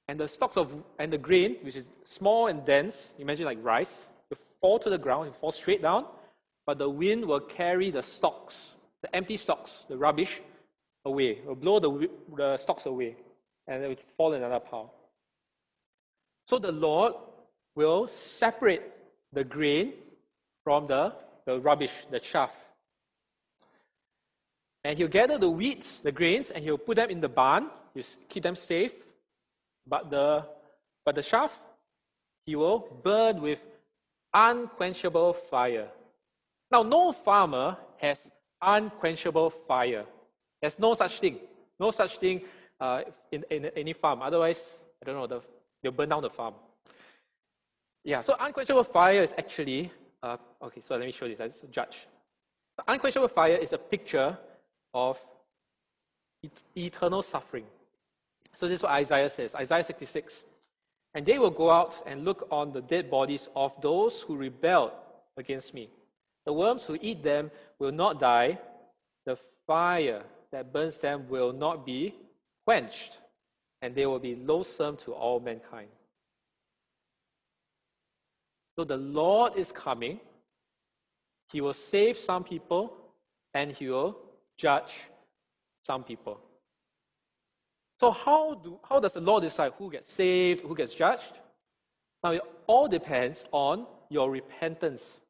[0.08, 4.08] And the stalks of and the grain, which is small and dense, imagine like rice,
[4.30, 6.06] will fall to the ground and fall straight down,
[6.66, 10.40] but the wind will carry the stalks, the empty stalks, the rubbish,
[11.04, 11.30] away.
[11.32, 13.16] It will blow the, the stalks away,
[13.66, 14.92] and it will fall in another pile.
[16.46, 17.14] So the Lord
[17.74, 18.82] will separate
[19.32, 19.94] the grain
[20.62, 21.12] from the,
[21.46, 22.54] the rubbish, the chaff.
[24.84, 28.04] And he'll gather the wheat, the grains, and he'll put them in the barn, He'll
[28.28, 28.92] keep them safe.
[29.86, 30.44] But the,
[31.04, 31.58] but the chaff,
[32.46, 33.60] he will burn with
[34.32, 35.88] unquenchable fire.
[36.70, 40.04] Now, no farmer has unquenchable fire.
[40.60, 41.38] There's no such thing.
[41.78, 42.42] No such thing
[42.80, 44.22] uh, in, in any farm.
[44.22, 45.40] Otherwise, I don't know, the,
[45.82, 46.54] they'll burn down the farm.
[48.04, 49.90] Yeah, so unquenchable fire is actually,
[50.22, 51.38] uh, okay, so let me show this.
[51.38, 52.06] Let's judge.
[52.86, 54.36] Unquenchable fire is a picture
[54.94, 55.20] of
[56.76, 57.64] eternal suffering.
[58.54, 60.44] So this is what Isaiah says Isaiah 66.
[61.14, 64.92] And they will go out and look on the dead bodies of those who rebelled
[65.36, 65.88] against me.
[66.44, 68.58] The worms who eat them will not die,
[69.24, 72.14] the fire that burns them will not be
[72.66, 73.18] quenched,
[73.80, 75.88] and they will be loathsome to all mankind.
[78.76, 80.20] So the Lord is coming.
[81.52, 82.92] He will save some people,
[83.54, 84.18] and he will
[84.56, 84.94] judge
[85.84, 86.40] some people.
[88.00, 91.32] So, how, do, how does the Lord decide who gets saved, who gets judged?
[92.22, 95.20] Now, it all depends on your repentance,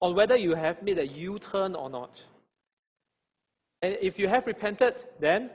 [0.00, 2.20] on whether you have made a U turn or not.
[3.82, 5.50] And if you have repented, then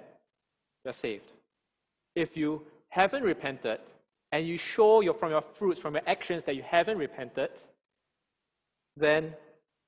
[0.84, 1.32] you're saved.
[2.16, 3.80] If you haven't repented,
[4.32, 7.50] and you show your, from your fruits, from your actions that you haven't repented,
[8.96, 9.34] then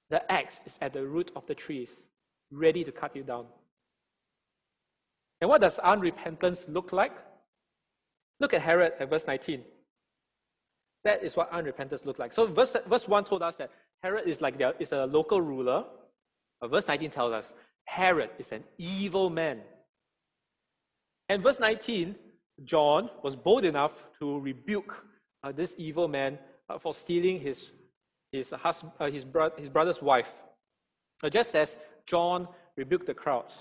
[0.10, 1.90] the axe is at the root of the trees,
[2.52, 3.46] ready to cut you down.
[5.40, 7.14] And what does unrepentance look like?
[8.40, 9.64] Look at Herod at verse 19.
[11.04, 12.34] That is what unrepentance looked like.
[12.34, 13.72] So verse, verse 1 told us that
[14.04, 15.84] Herod is like there is a local ruler.
[16.60, 17.54] But verse 19 tells us
[17.86, 19.62] Herod is an evil man.
[21.30, 22.16] And verse 19,
[22.64, 25.06] John was bold enough to rebuke
[25.44, 26.38] uh, this evil man
[26.70, 27.72] uh, for stealing his,
[28.32, 30.32] his, husband, uh, his, bro- his brother's wife.
[31.30, 33.60] Just as John rebuked the crowds.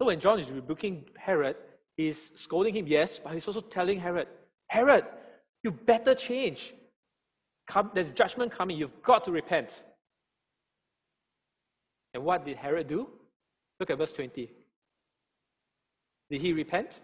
[0.00, 1.56] So when John is rebuking Herod,
[1.96, 4.28] he's scolding him, yes, but he's also telling Herod,
[4.68, 5.04] Herod,
[5.62, 6.74] you better change.
[7.66, 8.76] Come, there's judgment coming.
[8.76, 9.82] You've got to repent.
[12.14, 13.08] And what did Herod do?
[13.80, 14.50] Look at verse 20.
[16.30, 17.00] Did he repent?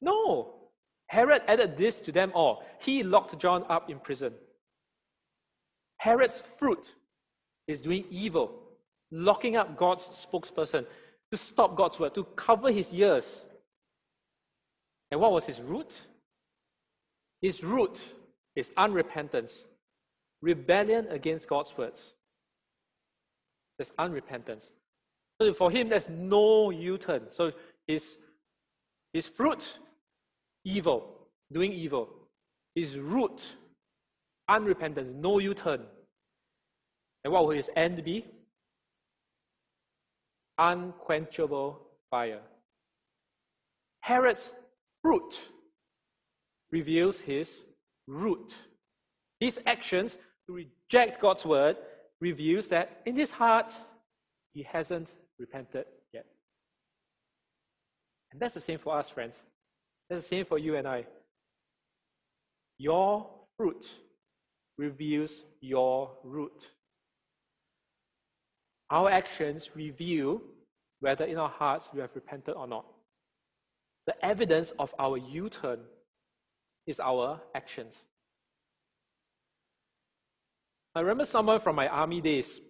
[0.00, 0.54] No.
[1.08, 2.64] Herod added this to them all.
[2.78, 4.32] He locked John up in prison.
[5.96, 6.94] Herod's fruit
[7.66, 8.52] is doing evil,
[9.10, 10.86] locking up God's spokesperson
[11.30, 13.44] to stop God's word, to cover his ears.
[15.10, 16.00] And what was his root?
[17.40, 18.12] His root
[18.54, 19.64] is unrepentance,
[20.42, 22.14] rebellion against God's words.
[23.78, 24.70] There's unrepentance.
[25.40, 27.30] So for him, there's no U turn.
[27.30, 27.52] So
[27.86, 28.18] his,
[29.12, 29.78] his fruit,
[30.64, 31.16] evil,
[31.50, 32.10] doing evil.
[32.74, 33.56] His root,
[34.50, 35.80] unrepentance, no U turn.
[37.24, 38.26] And what will his end be?
[40.60, 42.42] Unquenchable fire.
[44.00, 44.52] Herod's
[45.02, 45.40] fruit
[46.70, 47.64] reveals his
[48.06, 48.54] root.
[49.40, 51.78] His actions to reject God's word
[52.20, 53.72] reveals that in his heart
[54.52, 56.26] he hasn't repented yet.
[58.30, 59.42] And that's the same for us, friends.
[60.08, 61.06] That's the same for you and I.
[62.76, 63.88] Your fruit
[64.76, 66.70] reveals your root.
[68.90, 70.40] Our actions reveal
[71.00, 72.84] whether in our hearts we have repented or not.
[74.06, 75.80] The evidence of our U turn
[76.86, 77.94] is our actions.
[80.94, 82.60] I remember someone from my army days.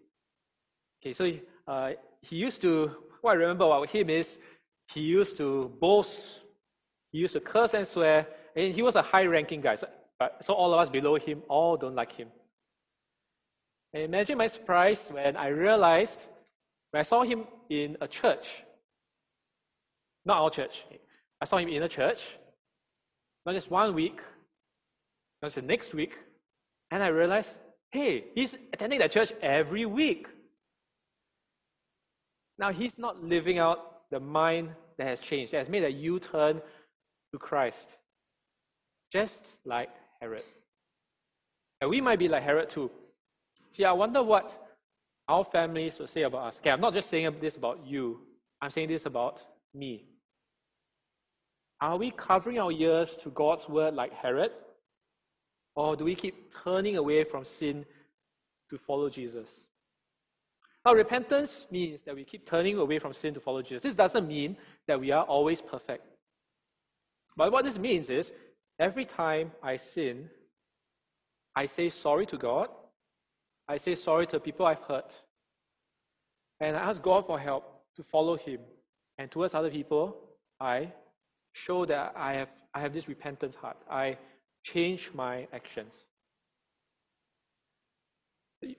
[1.00, 1.32] Okay, so
[1.66, 4.38] uh, he used to, what I remember about him is
[4.92, 6.40] he used to boast,
[7.12, 9.76] he used to curse and swear, and he was a high ranking guy.
[9.76, 9.88] So,
[10.42, 12.28] so all of us below him all don't like him.
[13.92, 16.26] And imagine my surprise when I realized,
[16.90, 18.64] when I saw him in a church,
[20.24, 20.84] not our church,
[21.40, 22.36] I saw him in a church,
[23.46, 24.20] not just one week,
[25.42, 26.16] not just the next week,
[26.90, 27.56] and I realized,
[27.90, 30.28] hey, he's attending that church every week.
[32.58, 36.20] Now he's not living out the mind that has changed, that has made a U
[36.20, 36.60] turn
[37.32, 37.88] to Christ,
[39.10, 39.88] just like
[40.20, 40.42] Herod.
[41.80, 42.90] And we might be like Herod too.
[43.72, 44.70] See, I wonder what
[45.28, 46.58] our families will say about us.
[46.58, 48.20] Okay, I'm not just saying this about you,
[48.60, 49.42] I'm saying this about
[49.74, 50.04] me.
[51.80, 54.50] Are we covering our ears to God's word like Herod?
[55.76, 57.86] Or do we keep turning away from sin
[58.68, 59.48] to follow Jesus?
[60.84, 63.82] Now, repentance means that we keep turning away from sin to follow Jesus.
[63.82, 64.56] This doesn't mean
[64.88, 66.04] that we are always perfect.
[67.36, 68.32] But what this means is
[68.78, 70.28] every time I sin,
[71.54, 72.68] I say sorry to God
[73.70, 75.14] I say sorry to people I've hurt.
[76.58, 77.64] And I ask God for help
[77.94, 78.58] to follow Him.
[79.16, 80.16] And towards other people,
[80.58, 80.92] I
[81.52, 83.76] show that I have, I have this repentant heart.
[83.88, 84.18] I
[84.64, 85.94] change my actions.
[88.60, 88.76] The,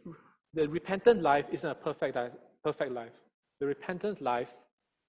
[0.54, 2.18] the repentant life isn't a perfect,
[2.62, 3.16] perfect life.
[3.62, 4.50] The repentant life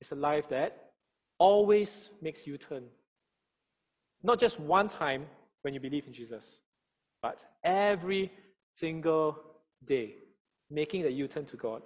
[0.01, 0.93] is a life that
[1.39, 2.85] always makes you turn.
[4.23, 5.27] Not just one time
[5.63, 6.45] when you believe in Jesus,
[7.21, 8.31] but every
[8.75, 9.52] single
[9.87, 10.15] day,
[10.71, 11.83] making the U turn to God.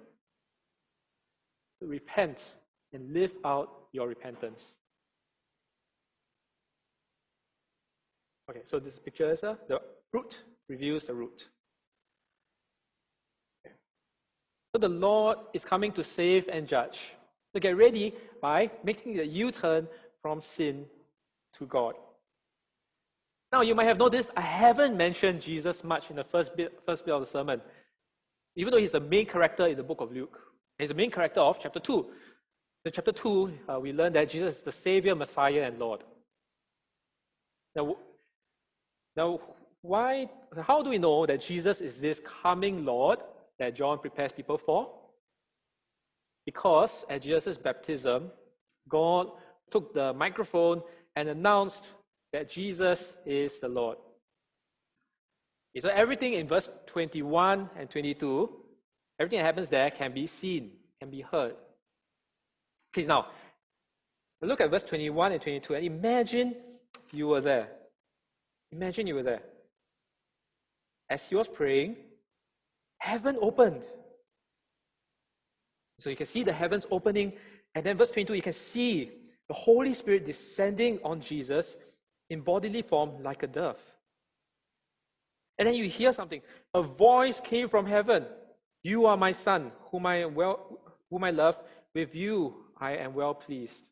[1.81, 2.43] Repent
[2.93, 4.73] and live out your repentance.
[8.49, 9.81] Okay, so this picture is uh, the
[10.13, 11.49] root reveals the root.
[14.73, 17.13] So the Lord is coming to save and judge.
[17.53, 19.87] So get ready by making the U turn
[20.21, 20.85] from sin
[21.57, 21.95] to God.
[23.51, 27.05] Now, you might have noticed I haven't mentioned Jesus much in the first bit, first
[27.05, 27.61] bit of the sermon
[28.57, 30.37] even though he's the main character in the book of Luke.
[30.79, 32.07] He's the main character of chapter 2.
[32.85, 36.03] In chapter 2, uh, we learn that Jesus is the Savior, Messiah, and Lord.
[37.75, 37.95] Now,
[39.15, 39.39] now,
[39.81, 40.29] why,
[40.63, 43.19] how do we know that Jesus is this coming Lord
[43.59, 44.91] that John prepares people for?
[46.43, 48.31] Because at Jesus' baptism,
[48.89, 49.29] God
[49.69, 50.81] took the microphone
[51.15, 51.85] and announced
[52.33, 53.97] that Jesus is the Lord.
[55.77, 58.49] Okay, so everything in verse 21 and 22,
[59.19, 61.53] everything that happens there can be seen, can be heard.
[62.91, 63.27] Okay, now,
[64.41, 66.55] look at verse 21 and 22 and imagine
[67.11, 67.69] you were there.
[68.71, 69.43] Imagine you were there.
[71.11, 71.97] As he was praying,
[72.97, 73.83] heaven opened.
[75.99, 77.33] So you can see the heavens opening,
[77.75, 79.11] and then verse 22, you can see
[79.47, 81.77] the Holy Spirit descending on Jesus
[82.31, 83.77] in bodily form like a dove.
[85.57, 86.41] And then you hear something.
[86.73, 88.25] A voice came from heaven.
[88.83, 90.79] You are my son, whom I well
[91.09, 91.59] whom I love.
[91.93, 93.87] With you I am well pleased.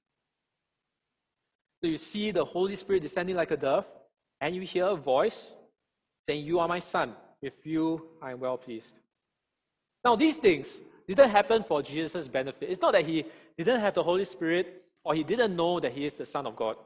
[1.81, 3.85] So you see the Holy Spirit descending like a dove,
[4.41, 5.53] and you hear a voice
[6.25, 7.15] saying, You are my son.
[7.41, 8.93] With you I am well pleased.
[10.03, 12.69] Now, these things didn't happen for Jesus' benefit.
[12.69, 13.25] It's not that he
[13.57, 16.55] didn't have the Holy Spirit or he didn't know that he is the Son of
[16.55, 16.77] God.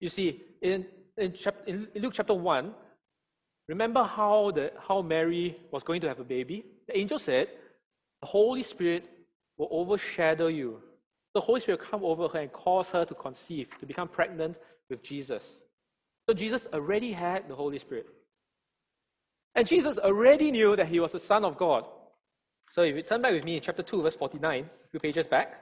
[0.00, 0.86] You see, in,
[1.16, 2.74] in, chap- in Luke chapter 1,
[3.68, 6.64] remember how, the, how Mary was going to have a baby?
[6.86, 7.48] The angel said,
[8.20, 9.08] The Holy Spirit
[9.58, 10.80] will overshadow you.
[11.34, 14.56] The Holy Spirit will come over her and cause her to conceive, to become pregnant
[14.88, 15.62] with Jesus.
[16.28, 18.08] So Jesus already had the Holy Spirit.
[19.54, 21.86] And Jesus already knew that he was the Son of God.
[22.70, 25.26] So if you turn back with me in chapter 2, verse 49, a few pages
[25.26, 25.60] back.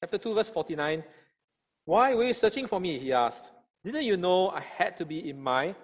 [0.00, 1.04] Chapter 2, verse 49.
[1.84, 2.98] Why were you searching for me?
[2.98, 3.44] He asked.
[3.84, 5.74] Didn't you know I had to be in my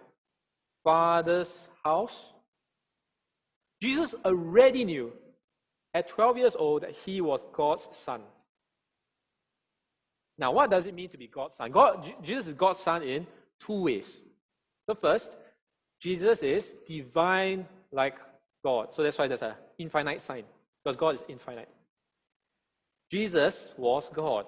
[0.85, 2.33] father's house?
[3.83, 5.13] Jesus already knew
[5.95, 8.21] at 12 years old that he was God's son.
[10.39, 11.71] Now, what does it mean to be God's son?
[11.71, 13.27] God, Jesus is God's son in
[13.61, 14.23] two ways.
[14.87, 15.37] The first,
[16.01, 18.17] Jesus is divine like
[18.65, 18.95] God.
[18.95, 20.45] So that's why there's an infinite sign,
[20.83, 21.69] because God is infinite.
[23.11, 24.47] Jesus was God.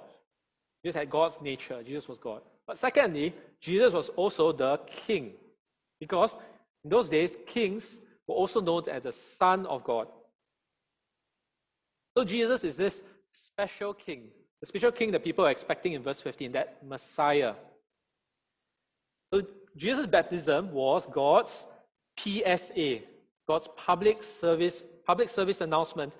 [0.84, 1.82] Jesus had God's nature.
[1.82, 2.42] Jesus was God.
[2.66, 5.32] But secondly, Jesus was also the king.
[6.02, 6.36] Because
[6.82, 10.08] in those days, kings were also known as the Son of God.
[12.18, 14.30] So Jesus is this special king,
[14.60, 17.54] the special king that people are expecting in verse 15, that Messiah.
[19.32, 19.42] So
[19.76, 21.66] Jesus' baptism was God's
[22.18, 22.98] PSA,
[23.46, 26.14] God's public service, public service announcement,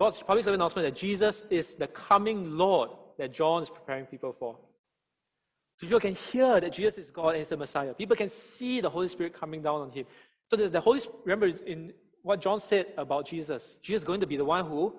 [0.00, 4.34] God's public service announcement that Jesus is the coming Lord that John is preparing people
[4.36, 4.58] for.
[5.76, 7.92] So people can hear that Jesus is God and is the Messiah.
[7.92, 10.06] People can see the Holy Spirit coming down on him.
[10.50, 14.26] So the Holy Spirit, remember in what John said about Jesus, Jesus is going to
[14.26, 14.94] be the one who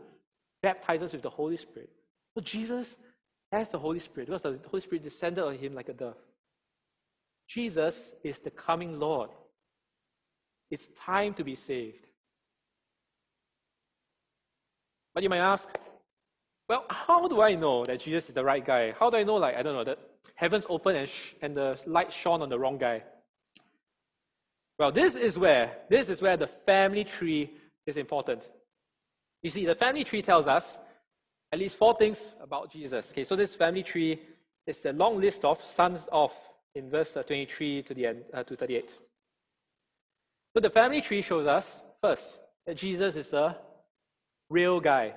[0.61, 1.89] baptizes with the Holy Spirit.
[2.35, 2.95] So Jesus
[3.51, 6.17] has the Holy Spirit because the Holy Spirit descended on him like a dove.
[7.47, 9.29] Jesus is the coming Lord.
[10.69, 12.05] It's time to be saved.
[15.13, 15.69] But you might ask,
[16.69, 18.93] well, how do I know that Jesus is the right guy?
[18.99, 19.97] How do I know, like, I don't know, that
[20.35, 23.03] heavens open and, sh- and the light shone on the wrong guy?
[24.79, 27.51] Well, this is where this is where the family tree
[27.85, 28.47] is important.
[29.41, 30.77] You see, the family tree tells us
[31.51, 33.11] at least four things about Jesus.
[33.11, 34.19] Okay, so this family tree
[34.65, 36.33] is the long list of sons of
[36.75, 38.93] in verse uh, 23 to the end uh, to 38.
[40.53, 43.57] So the family tree shows us first that Jesus is a
[44.49, 45.13] real guy.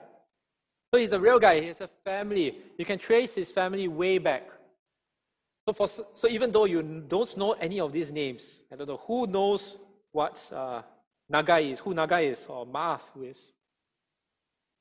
[0.93, 1.61] So he's a real guy.
[1.61, 2.57] He has a family.
[2.79, 4.49] You can trace his family way back.
[5.71, 9.01] So, for, so even though you don't know any of these names, I don't know
[9.07, 9.79] who knows
[10.11, 10.83] what uh,
[11.33, 13.39] Naggai is, who Naggai is, or Maath who is.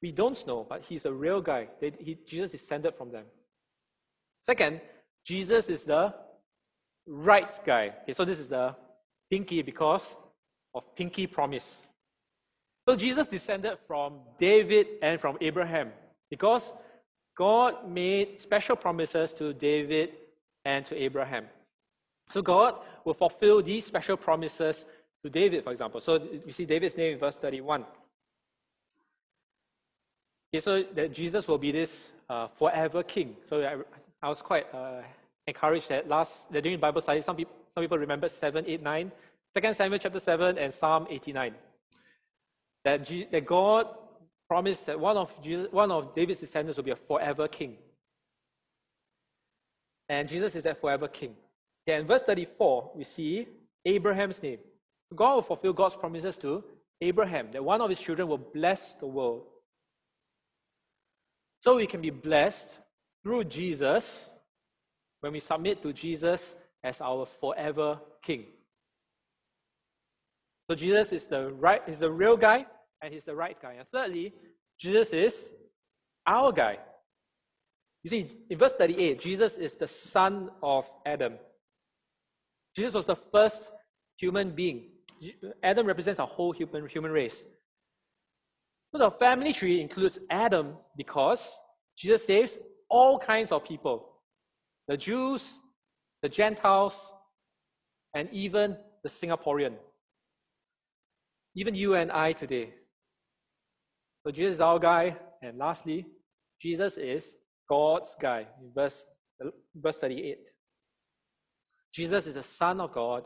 [0.02, 1.68] We don't know, but he's a real guy.
[1.80, 3.26] They, he, Jesus descended from them.
[4.48, 4.82] Second,
[5.24, 6.12] Jesus is the
[7.06, 7.94] right guy.
[8.02, 8.76] Okay, so this is the
[9.30, 10.16] pinky because
[10.74, 11.84] of pinky promise.
[12.88, 15.92] So Jesus descended from David and from Abraham
[16.32, 16.74] because
[17.38, 20.14] God made special promises to David
[20.70, 21.46] and to Abraham.
[22.34, 22.72] So God
[23.06, 24.86] will fulfill these special promises
[25.24, 26.00] to David, for example.
[26.00, 26.12] So
[26.48, 27.86] you see David's name in verse 31.
[30.48, 33.36] Okay, so that Jesus will be this uh, forever king.
[33.46, 33.74] So I,
[34.26, 35.02] I was quite uh,
[35.48, 39.12] encourage that last that during Bible study, some people some people remember 7, 8, 9,
[39.62, 41.54] 2 Samuel chapter 7 and Psalm 89.
[42.84, 43.88] That, G, that God
[44.48, 47.78] promised that one of Jesus, one of David's descendants will be a forever king.
[50.10, 51.36] And Jesus is that forever king.
[51.86, 53.48] Then verse 34, we see
[53.86, 54.60] Abraham's name.
[55.16, 56.64] God will fulfill God's promises to
[57.02, 59.44] Abraham, that one of his children will bless the world.
[61.62, 62.78] So we can be blessed
[63.24, 64.30] through Jesus
[65.22, 68.46] when we submit to Jesus as our forever king.
[70.70, 72.66] So Jesus is the right, is the real guy,
[73.02, 73.74] and he's the right guy.
[73.74, 74.34] And thirdly,
[74.78, 75.50] Jesus is
[76.28, 76.78] our guy.
[78.04, 81.34] You see, in verse 38, Jesus is the son of Adam.
[82.76, 83.72] Jesus was the first
[84.18, 84.90] human being.
[85.64, 87.44] Adam represents a whole human, human race.
[88.92, 91.52] So the family tree includes Adam because
[91.98, 92.58] Jesus saves
[92.90, 94.06] all kinds of people
[94.88, 95.60] the Jews,
[96.24, 97.12] the Gentiles,
[98.16, 99.74] and even the Singaporean.
[101.56, 102.74] Even you and I today.
[104.26, 105.16] So Jesus is our guy.
[105.44, 106.08] And lastly,
[106.60, 107.36] Jesus is
[107.70, 109.06] God's guy verse,
[109.76, 110.38] verse 38.
[111.94, 113.24] Jesus is the Son of God,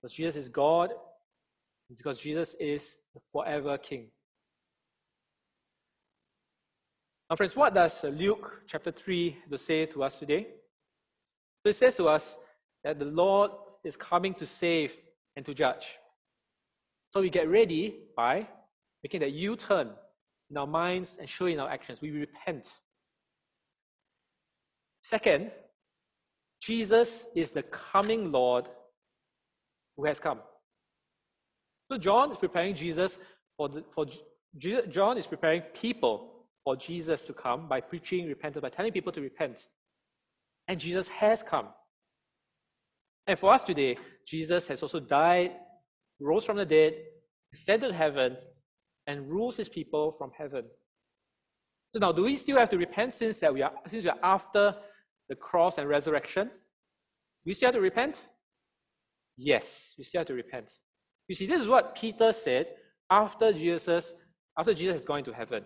[0.00, 0.90] because Jesus is God,
[1.96, 4.08] because Jesus is the forever King.
[7.28, 10.48] Now, friends, what does Luke chapter 3 to say to us today?
[11.62, 12.36] So it says to us
[12.84, 13.52] that the Lord
[13.84, 14.94] is coming to save
[15.36, 15.96] and to judge.
[17.12, 18.48] So we get ready by
[19.02, 19.90] making that U turn
[20.50, 22.00] in our minds and showing our actions.
[22.02, 22.68] We repent.
[25.02, 25.50] Second,
[26.60, 28.66] Jesus is the coming Lord
[29.96, 30.40] who has come.
[31.90, 33.18] So John is preparing Jesus
[33.56, 34.06] for, the, for
[34.56, 39.12] Jesus, John is preparing people for Jesus to come by preaching repentance, by telling people
[39.12, 39.66] to repent.
[40.68, 41.66] And Jesus has come.
[43.26, 45.52] And for us today, Jesus has also died,
[46.20, 46.94] rose from the dead,
[47.52, 48.36] ascended to heaven,
[49.06, 50.64] and rules his people from heaven.
[51.92, 54.18] So now, do we still have to repent since that we are since we are
[54.22, 54.74] after
[55.28, 56.50] the cross and resurrection?
[57.44, 58.28] We still have to repent?
[59.36, 60.70] Yes, we still have to repent.
[61.28, 62.68] You see, this is what Peter said
[63.10, 64.14] after Jesus,
[64.56, 65.64] after Jesus has gone to heaven.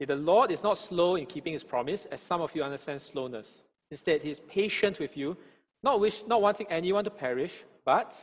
[0.00, 3.62] The Lord is not slow in keeping his promise, as some of you understand slowness.
[3.90, 5.36] Instead, he is patient with you,
[5.82, 8.14] not, wish, not wanting anyone to perish, but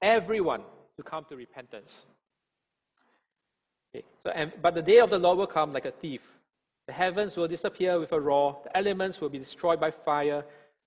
[0.00, 0.62] everyone
[0.96, 2.06] to come to repentance.
[3.94, 6.20] Okay, so, and, but the day of the Lord will come like a thief.
[6.86, 10.44] The heavens will disappear with a roar, the elements will be destroyed by fire,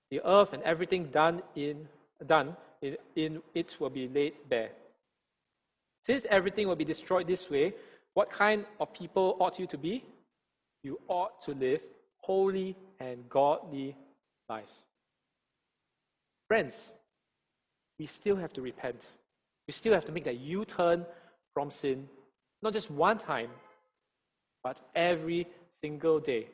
[0.09, 1.87] the earth and everything done in,
[2.25, 4.71] done in, in it will be laid bare.
[6.01, 7.73] Since everything will be destroyed this way,
[8.13, 10.03] what kind of people ought you to be?
[10.83, 11.81] You ought to live
[12.17, 13.95] holy and godly
[14.49, 14.71] lives.
[16.47, 16.89] Friends,
[17.99, 19.05] we still have to repent.
[19.67, 21.05] We still have to make that U turn
[21.53, 22.09] from sin,
[22.61, 23.49] not just one time,
[24.63, 25.47] but every
[25.83, 26.47] single day,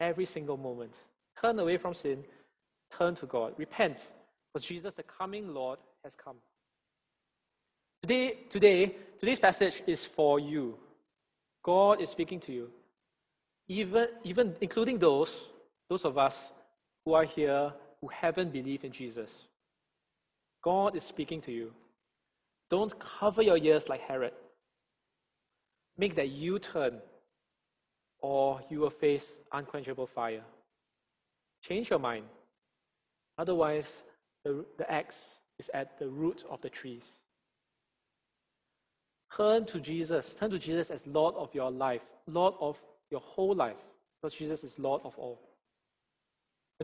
[0.00, 0.94] every single moment.
[1.40, 2.24] Turn away from sin,
[2.90, 4.12] turn to God, repent,
[4.52, 6.36] for Jesus, the coming Lord, has come.
[8.02, 10.76] Today, today, today's passage is for you.
[11.62, 12.70] God is speaking to you.
[13.66, 15.48] Even, even including those,
[15.90, 16.52] those of us
[17.04, 19.30] who are here who haven't believed in Jesus.
[20.62, 21.72] God is speaking to you.
[22.70, 24.32] Don't cover your ears like Herod.
[25.98, 27.00] Make that U turn,
[28.20, 30.44] or you will face unquenchable fire.
[31.62, 32.24] Change your mind.
[33.36, 34.02] Otherwise,
[34.44, 37.04] the, the axe is at the root of the trees.
[39.36, 40.34] Turn to Jesus.
[40.34, 42.80] Turn to Jesus as Lord of your life, Lord of
[43.10, 43.76] your whole life,
[44.20, 45.40] because Jesus is Lord of all.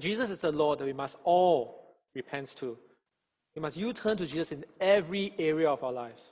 [0.01, 2.77] Jesus is the Lord that we must all repent to.
[3.55, 6.23] We must you turn to Jesus in every area of our lives.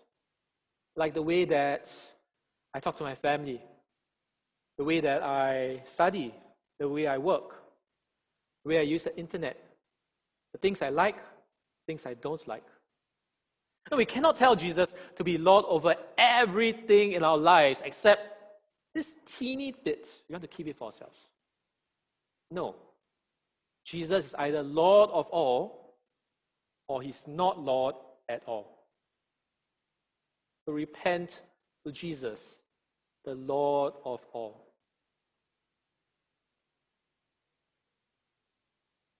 [0.96, 1.90] Like the way that
[2.74, 3.60] I talk to my family,
[4.78, 6.34] the way that I study,
[6.78, 7.62] the way I work,
[8.64, 9.56] the way I use the internet,
[10.52, 11.16] the things I like,
[11.86, 12.64] things I don't like.
[13.90, 18.32] And we cannot tell Jesus to be Lord over everything in our lives except
[18.94, 20.08] this teeny bit.
[20.28, 21.18] We want to keep it for ourselves.
[22.50, 22.76] No.
[23.84, 25.96] Jesus is either Lord of all
[26.88, 27.96] or he's not Lord
[28.28, 28.86] at all.
[30.64, 31.40] So repent
[31.84, 32.40] to Jesus,
[33.24, 34.66] the Lord of all.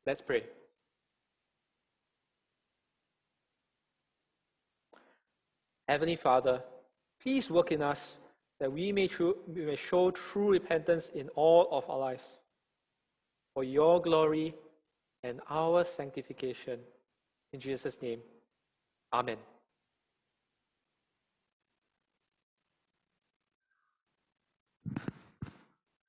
[0.07, 0.45] Let's pray.
[5.89, 6.63] Heavenly Father,
[7.21, 8.19] please work in us
[8.61, 12.25] that we may, true, we may show true repentance in all of our lives.
[13.55, 14.55] for your glory
[15.23, 16.81] and our sanctification.
[17.53, 18.21] In Jesus' name,
[19.13, 19.37] Amen.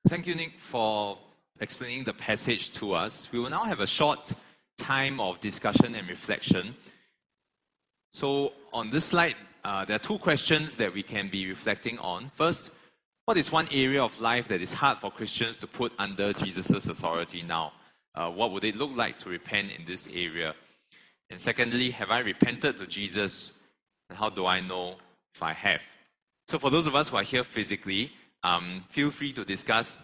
[0.06, 1.18] Thank you, Nick, for
[1.62, 3.30] explaining the passage to us.
[3.32, 4.34] We will now have a short
[4.78, 6.76] time of discussion and reflection.
[8.10, 12.32] So, on this slide, uh, there are two questions that we can be reflecting on.
[12.36, 12.72] First,
[13.24, 16.89] what is one area of life that is hard for Christians to put under Jesus'
[16.89, 17.72] authority now?
[18.14, 20.54] Uh, what would it look like to repent in this area?
[21.30, 23.54] And secondly, have I repented to Jesus?
[24.10, 24.97] And how do I know
[25.34, 25.82] if I have?
[26.47, 28.12] So, for those of us who are here physically,
[28.43, 30.01] um, feel free to discuss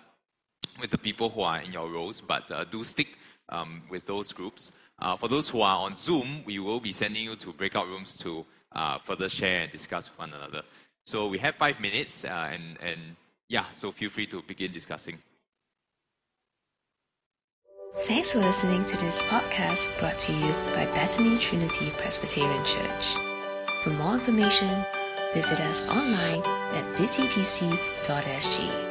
[0.80, 3.10] with the people who are in your rows, but uh, do stick
[3.50, 4.72] um, with those groups.
[5.00, 8.16] Uh, for those who are on Zoom, we will be sending you to breakout rooms
[8.18, 10.62] to uh, further share and discuss with one another.
[11.06, 13.16] So we have five minutes, uh, and, and
[13.48, 15.18] yeah, so feel free to begin discussing.
[17.98, 23.16] Thanks for listening to this podcast brought to you by Bethany Trinity Presbyterian Church.
[23.84, 24.86] For more information,
[25.34, 28.89] visit us online at busypc.sg.